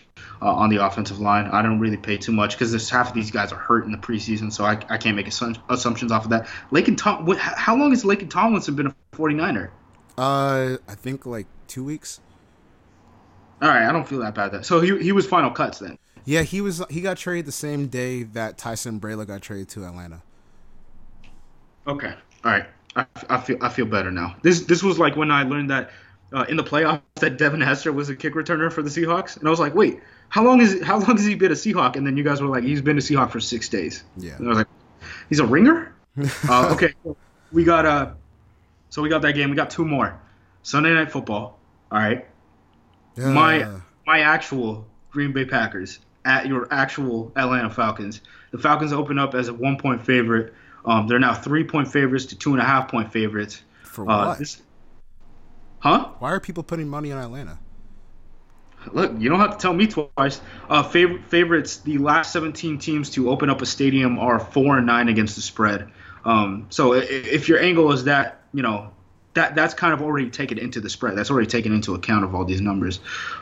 [0.42, 1.48] uh, on the offensive line.
[1.48, 3.98] I don't really pay too much because half of these guys are hurt in the
[3.98, 6.48] preseason, so I, I can't make assumptions off of that.
[6.72, 9.70] Laken Tom, what, how long has Laken Tomlinson been a 49er?
[10.22, 12.20] Uh, I think like two weeks.
[13.60, 14.64] All right, I don't feel that bad then.
[14.64, 15.98] So he he was final cuts then.
[16.26, 16.84] Yeah, he was.
[16.92, 20.22] He got traded the same day that Tyson Brayla got traded to Atlanta.
[21.88, 22.14] Okay.
[22.46, 22.66] All right.
[22.96, 24.36] I, I feel I feel better now.
[24.44, 25.90] This this was like when I learned that
[26.34, 29.48] uh, in the playoffs that Devin Hester was a kick returner for the Seahawks, and
[29.48, 31.96] I was like, wait, how long is how long has he been a Seahawk?
[31.96, 34.04] And then you guys were like, he's been a Seahawk for six days.
[34.18, 34.36] Yeah.
[34.36, 34.68] And I was like,
[35.30, 35.96] he's a ringer.
[36.48, 36.94] uh, okay,
[37.52, 38.12] we got uh,
[38.92, 39.50] so we got that game.
[39.50, 40.22] We got two more.
[40.62, 41.58] Sunday night football.
[41.92, 42.28] All right.
[43.16, 43.32] Yeah.
[43.32, 43.68] My
[44.06, 48.22] my actual Green Bay Packers at your actual Atlanta Falcons.
[48.52, 50.54] The Falcons open up as a one point favorite.
[50.86, 53.62] Um, they're now three point favorites to two and a half point favorites.
[53.84, 54.14] For what?
[54.14, 54.62] Uh, this,
[55.80, 56.10] huh?
[56.20, 57.60] Why are people putting money on Atlanta?
[58.92, 60.42] Look, you don't have to tell me twice.
[60.70, 61.78] Uh, fav- favorites.
[61.78, 65.42] The last 17 teams to open up a stadium are four and nine against the
[65.42, 65.92] spread.
[66.26, 68.92] Um, so if, your angle is that, you know,
[69.34, 71.18] that that's kind of already taken into the spread.
[71.18, 73.00] That's already taken into account of all these numbers.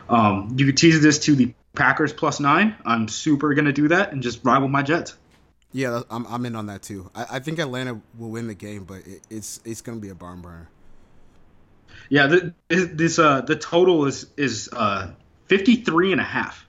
[0.08, 2.76] Um, you could tease this to the Packers plus nine.
[2.86, 5.16] I'm super gonna do that and just rival my Jets.
[5.72, 7.10] Yeah, I'm I'm in on that too.
[7.16, 10.16] I, I think Atlanta will win the game, but it, it's it's gonna be a
[10.16, 10.70] barn burner.
[12.10, 15.12] Yeah, the, this uh the total is is uh
[15.48, 16.68] 53 and a half.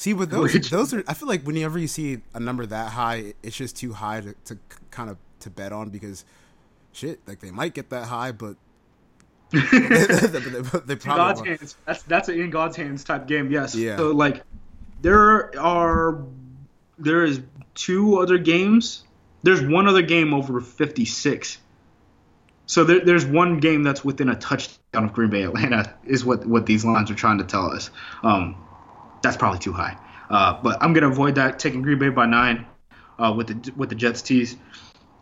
[0.00, 2.92] See, with those Which- those are I feel like whenever you see a number that
[2.92, 4.58] high, it's just too high to, to
[4.90, 6.24] kind of to bet on because
[6.92, 8.56] shit, like they might get that high, but
[9.52, 11.46] they, they God's probably won't.
[11.48, 11.76] hands.
[11.84, 13.50] That's that's an in God's hands type game.
[13.52, 13.74] Yes.
[13.74, 13.98] Yeah.
[13.98, 14.42] So like,
[15.02, 16.24] there are
[16.98, 17.42] there is
[17.74, 19.04] two other games.
[19.42, 21.58] There's one other game over 56.
[22.64, 26.46] So there, there's one game that's within a touchdown of Green Bay Atlanta is what
[26.46, 27.90] what these lines are trying to tell us.
[28.22, 28.56] Um,
[29.22, 29.96] that's probably too high.
[30.28, 31.58] Uh, but I'm gonna avoid that.
[31.58, 32.66] Taking Green Bay by nine
[33.18, 34.56] uh, with the with the Jets tees.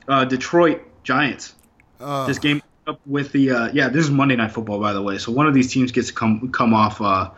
[0.07, 1.55] Uh, Detroit Giants.
[2.01, 3.88] Uh, This game up with the uh, yeah.
[3.88, 5.18] This is Monday Night Football, by the way.
[5.18, 7.30] So one of these teams gets to come come off uh,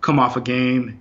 [0.00, 1.00] come off a game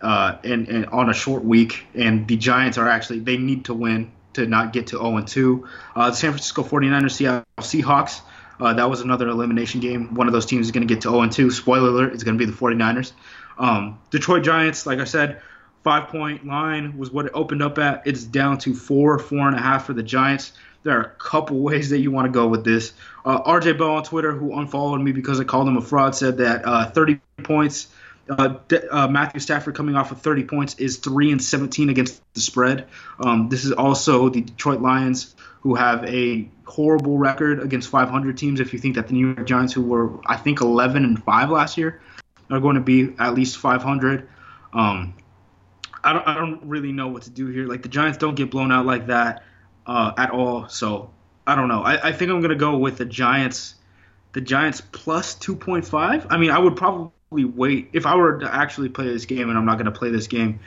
[0.00, 3.74] uh, and, and on a short week, and the Giants are actually they need to
[3.74, 5.66] win to not get to 0 and 2.
[5.96, 8.20] Uh, the San Francisco 49ers, Seattle Seahawks.
[8.60, 10.14] Uh, that was another elimination game.
[10.14, 11.50] One of those teams is going to get to 0 and 2.
[11.50, 13.12] Spoiler alert: it's going to be the 49ers.
[13.58, 15.42] Um, Detroit Giants, like I said,
[15.84, 18.06] five point line was what it opened up at.
[18.06, 20.52] It's down to four, four and a half for the Giants.
[20.82, 22.92] There are a couple ways that you want to go with this.
[23.24, 26.38] Uh, RJ Bell on Twitter, who unfollowed me because I called him a fraud, said
[26.38, 27.88] that uh, 30 points.
[28.28, 28.56] Uh,
[28.90, 32.86] uh, Matthew Stafford coming off of 30 points is three and 17 against the spread.
[33.18, 38.60] Um, this is also the Detroit Lions, who have a horrible record against 500 teams.
[38.60, 41.48] If you think that the New York Giants, who were I think 11 and five
[41.50, 42.02] last year,
[42.50, 44.28] are going to be at least 500.
[44.72, 45.14] Um,
[46.02, 47.66] I don't I don't really know what to do here.
[47.66, 49.42] Like the Giants don't get blown out like that
[49.86, 50.68] uh, at all.
[50.68, 51.10] So
[51.46, 51.82] I don't know.
[51.82, 53.74] I, I think I'm gonna go with the Giants.
[54.32, 56.26] The Giants plus 2.5.
[56.30, 59.58] I mean, I would probably wait if I were to actually play this game, and
[59.58, 60.60] I'm not gonna play this game.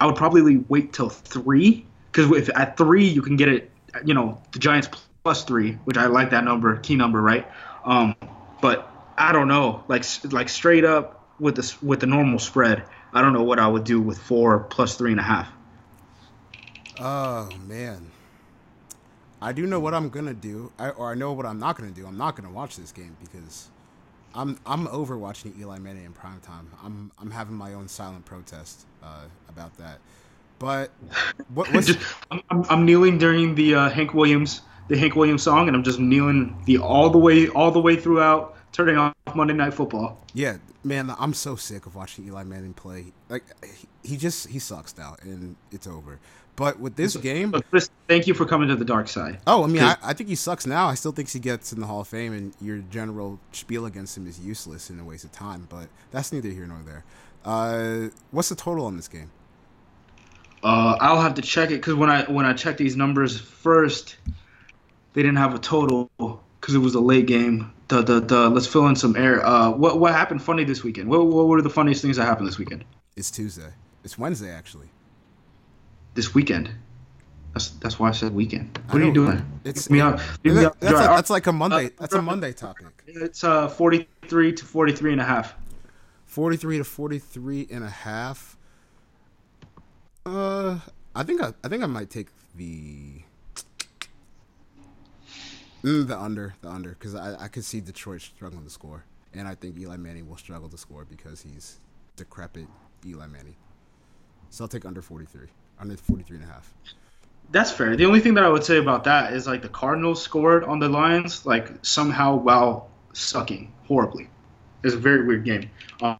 [0.00, 3.70] I would probably wait till three because if at three you can get it,
[4.04, 4.88] you know, the Giants
[5.24, 7.46] plus three, which I like that number, key number, right?
[7.84, 8.14] Um,
[8.62, 13.22] but I don't know, like like straight up with the with the normal spread, I
[13.22, 15.48] don't know what I would do with four plus three and a half.
[17.00, 18.10] Oh man,
[19.40, 21.90] I do know what I'm gonna do, I, or I know what I'm not gonna
[21.90, 22.06] do.
[22.06, 23.68] I'm not gonna watch this game because
[24.34, 26.70] I'm I'm over watching Eli Manning in prime time.
[26.84, 29.98] I'm I'm having my own silent protest uh, about that.
[30.58, 30.90] But
[31.54, 35.42] what, what's Just- I'm, I'm, I'm kneeling during the uh, Hank Williams the Hank Williams
[35.42, 39.14] song, and I'm just kneeling the all the way all the way throughout, turning off
[39.34, 40.18] Monday Night Football.
[40.34, 43.12] yeah, man, I'm so sick of watching Eli Manning play.
[43.28, 46.18] Like he, he just he sucks now, and it's over.
[46.56, 49.38] But with this game, But Chris, thank you for coming to the dark side.
[49.46, 50.88] Oh, I mean, I, I think he sucks now.
[50.88, 54.16] I still think he gets in the Hall of Fame, and your general spiel against
[54.16, 55.68] him is useless and a waste of time.
[55.70, 57.04] But that's neither here nor there.
[57.44, 59.30] Uh, what's the total on this game?
[60.64, 64.16] Uh, I'll have to check it because when I when I checked these numbers first,
[65.12, 67.72] they didn't have a total because it was a late game.
[67.88, 69.44] The, the, the, let's fill in some air.
[69.44, 71.08] Uh, what what happened funny this weekend?
[71.08, 72.84] What what were the funniest things that happened this weekend?
[73.16, 73.72] It's Tuesday.
[74.04, 74.88] It's Wednesday, actually.
[76.14, 76.70] This weekend.
[77.54, 78.78] That's that's why I said weekend.
[78.90, 79.42] What are you doing?
[79.64, 80.20] It's Me up.
[80.42, 81.86] That's, a, that's like a Monday.
[81.86, 82.86] Uh, That's a Monday topic.
[83.06, 85.54] It's uh 43 to 43 and a half.
[86.26, 88.58] Forty-three to forty-three and a half.
[90.26, 90.78] Uh,
[91.16, 93.22] I think I, I think I might take the
[95.82, 99.04] mm, the under the under because I I could see Detroit struggling to score,
[99.34, 101.80] and I think Eli Manning will struggle to score because he's
[102.16, 102.66] decrepit
[103.06, 103.56] Eli Manning.
[104.50, 105.48] So I'll take under forty-three,
[105.78, 106.74] under 43 and a half.
[107.50, 107.96] That's fair.
[107.96, 110.78] The only thing that I would say about that is like the Cardinals scored on
[110.78, 114.28] the Lions like somehow while sucking horribly.
[114.84, 115.70] It's a very weird game.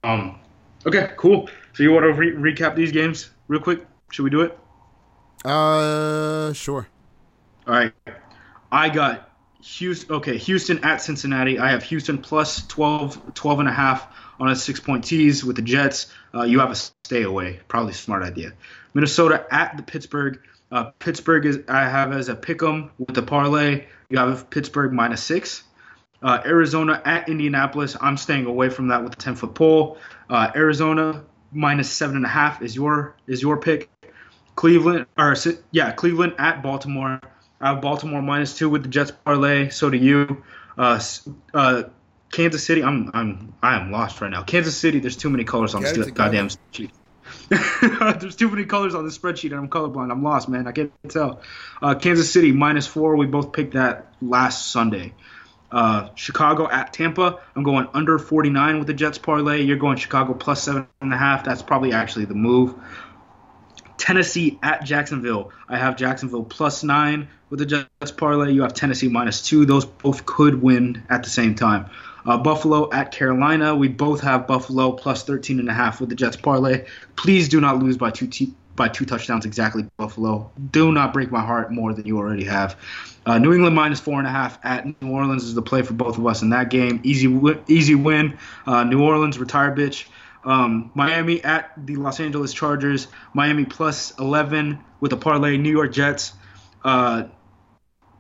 [0.03, 0.41] Um,
[0.87, 1.49] okay, cool.
[1.75, 3.87] So you want to re- recap these games real quick?
[4.11, 4.59] Should we do it?
[5.45, 6.89] Uh, sure.
[7.67, 7.93] All right.
[8.73, 9.28] I got
[9.63, 10.17] Houston.
[10.17, 11.59] Okay, Houston at Cincinnati.
[11.59, 14.07] I have Houston plus 12, 12 and a half
[14.39, 16.13] on a six point tease with the Jets.
[16.35, 17.61] Uh, you have a stay away.
[17.69, 18.53] Probably a smart idea.
[18.95, 20.41] Minnesota at the Pittsburgh.
[20.71, 23.87] Uh, Pittsburgh is I have as a pick 'em with the parlay.
[24.11, 25.65] You have Pittsburgh minus six.
[26.23, 27.97] Uh, Arizona at Indianapolis.
[28.01, 29.99] I'm staying away from that with the 10 foot pole.
[30.29, 33.89] Uh, Arizona minus seven and a half is your is your pick.
[34.57, 35.37] Cleveland or
[35.71, 37.21] yeah, Cleveland at Baltimore.
[37.61, 39.71] I have Baltimore minus two with the Jets parlay.
[39.71, 40.43] So do you.
[40.77, 41.01] Uh,
[41.53, 41.83] uh,
[42.31, 42.83] Kansas City.
[42.83, 44.43] I'm I'm I am lost right now.
[44.43, 45.01] Kansas City.
[45.01, 46.91] There's too many colors on this goddamn spreadsheet.
[48.21, 50.11] there's too many colors on the spreadsheet, and I'm colorblind.
[50.11, 50.67] I'm lost, man.
[50.67, 51.41] I can't tell.
[51.81, 53.17] Uh, Kansas City minus four.
[53.17, 55.15] We both picked that last Sunday.
[55.71, 57.41] Uh, Chicago at Tampa.
[57.55, 59.63] I'm going under 49 with the Jets parlay.
[59.63, 61.45] You're going Chicago plus seven and a half.
[61.45, 62.75] That's probably actually the move.
[63.99, 65.51] Tennessee at Jacksonville.
[65.69, 68.53] I have Jacksonville plus nine with the Jets parlay.
[68.53, 69.67] You have Tennessee minus two.
[69.67, 71.91] Those both could win at the same time.
[72.25, 73.75] Uh, Buffalo at Carolina.
[73.75, 76.87] We both have Buffalo plus 13 and a half with the Jets parlay.
[77.17, 78.29] Please do not lose by two
[78.77, 79.85] by two touchdowns exactly.
[79.97, 80.51] Buffalo.
[80.71, 82.77] Do not break my heart more than you already have.
[83.27, 85.95] Uh, New England minus four and a half at New Orleans is the play for
[85.95, 87.01] both of us in that game.
[87.03, 88.39] Easy wi- easy win.
[88.67, 90.07] Uh, New Orleans retire bitch.
[90.49, 93.07] Um, Miami at the Los Angeles Chargers.
[93.35, 95.59] Miami plus 11 with a parlay.
[95.59, 96.33] New York Jets.
[96.83, 97.25] Uh,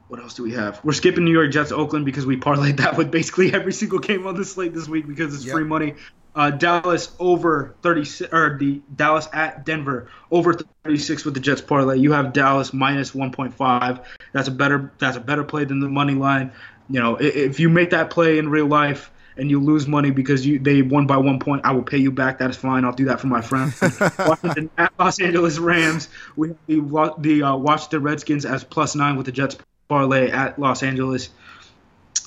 [0.09, 0.79] what else do we have?
[0.85, 4.27] We're skipping New York Jets Oakland because we parlayed that with basically every single game
[4.27, 5.55] on the slate this week because it's Yep.
[5.55, 5.95] free money.
[6.35, 10.55] Uh, Dallas over 36 or the Dallas at Denver over
[10.85, 11.97] 36 with the Jets parlay.
[11.99, 14.05] You have Dallas minus 1.5.
[14.35, 16.53] That's a better that's a better play than the money line.
[16.91, 20.45] You know, if you make that play in real life and you lose money because
[20.45, 22.39] you they won by one point, I will pay you back.
[22.39, 22.85] That is fine.
[22.85, 23.73] I'll do that for my friend.
[24.19, 26.09] Washington at Los Angeles Rams.
[26.37, 29.57] We have the, the uh, Washington Redskins as plus nine with the Jets
[29.89, 31.31] parlay at Los Angeles.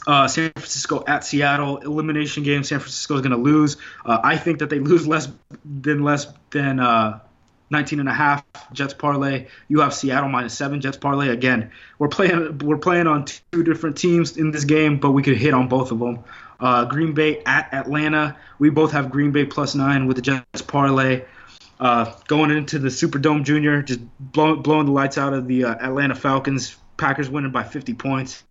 [0.08, 2.64] Uh, San Francisco at Seattle elimination game.
[2.64, 3.78] San Francisco is going to lose.
[4.04, 5.28] Uh, I think that they lose less
[5.64, 7.20] than less than uh,
[7.72, 8.44] 19 and a half.
[8.74, 9.48] Jets parlay.
[9.68, 10.82] You have Seattle minus seven.
[10.82, 11.72] Jets parlay again.
[12.00, 15.54] We're playing we're playing on two different teams in this game, but we could hit
[15.54, 16.24] on both of them.
[16.62, 18.38] Uh, Green Bay at Atlanta.
[18.60, 21.24] We both have Green Bay plus nine with the Jets parlay.
[21.80, 25.76] Uh, going into the Superdome Junior, just blow, blowing the lights out of the uh,
[25.82, 26.78] Atlanta Falcons.
[26.98, 28.44] Packers winning by 50 points.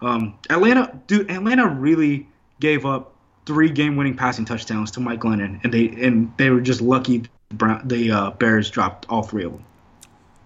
[0.00, 2.28] Um, Atlanta, dude, Atlanta really
[2.60, 3.14] gave up
[3.46, 7.24] three game-winning passing touchdowns to Mike Glennon, and they and they were just lucky.
[7.48, 9.64] The, the uh, Bears dropped all three of them.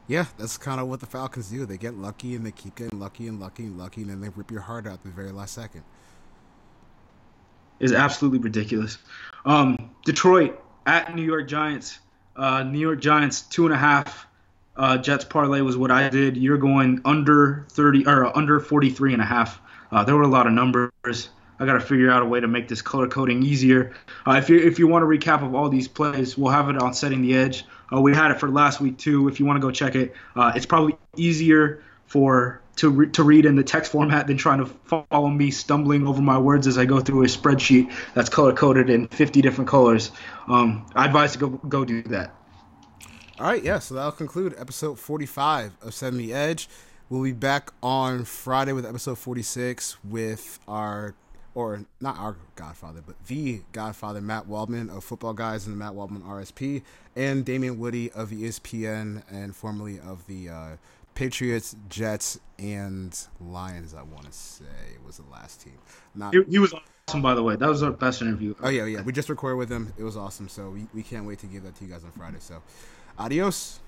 [0.07, 1.67] Yeah, that's kind of what the Falcons do.
[1.67, 4.29] They get lucky and they keep getting lucky and lucky and lucky, and then they
[4.31, 5.83] rip your heart out at the very last second.
[7.83, 8.97] Is absolutely ridiculous.
[9.45, 11.99] Um, Detroit at New York Giants.
[12.37, 14.27] Uh, New York Giants two and a half.
[14.77, 16.37] uh, Jets parlay was what I did.
[16.37, 19.61] You're going under 30 or under 43 and a half.
[19.91, 20.91] Uh, there were a lot of numbers.
[21.59, 23.93] I got to figure out a way to make this color coding easier.
[24.27, 26.79] Uh, if you if you want a recap of all these plays, we'll have it
[26.79, 27.65] on setting the edge.
[27.93, 29.29] Uh, we had it for last week too.
[29.29, 33.23] If you want to go check it, uh, it's probably easier for to re- to
[33.23, 36.79] read in the text format than trying to follow me stumbling over my words as
[36.79, 40.11] I go through a spreadsheet that's color coded in 50 different colors.
[40.49, 42.35] Um, I advise to go go do that.
[43.39, 46.69] All right, yeah, so that'll conclude episode 45 of Setting the Edge.
[47.09, 51.15] We'll be back on Friday with episode 46 with our,
[51.55, 55.95] or not our Godfather, but the Godfather, Matt Waldman of Football Guys and the Matt
[55.95, 56.83] Waldman RSP,
[57.17, 60.77] and Damien Woody of ESPN and formerly of the uh,
[61.15, 64.65] Patriots, Jets, and Lions, I want to say
[65.05, 65.79] was the last team.
[66.15, 66.75] Not He, he was
[67.09, 67.57] awesome, by the way.
[67.57, 68.55] That was our best interview.
[68.63, 69.03] Oh yeah, yeah.
[69.03, 69.93] We just recorded with him.
[69.99, 70.49] It was awesome.
[70.49, 72.39] So we, we can't wait to give that to you guys on Friday.
[72.41, 72.63] So
[73.19, 73.81] adios.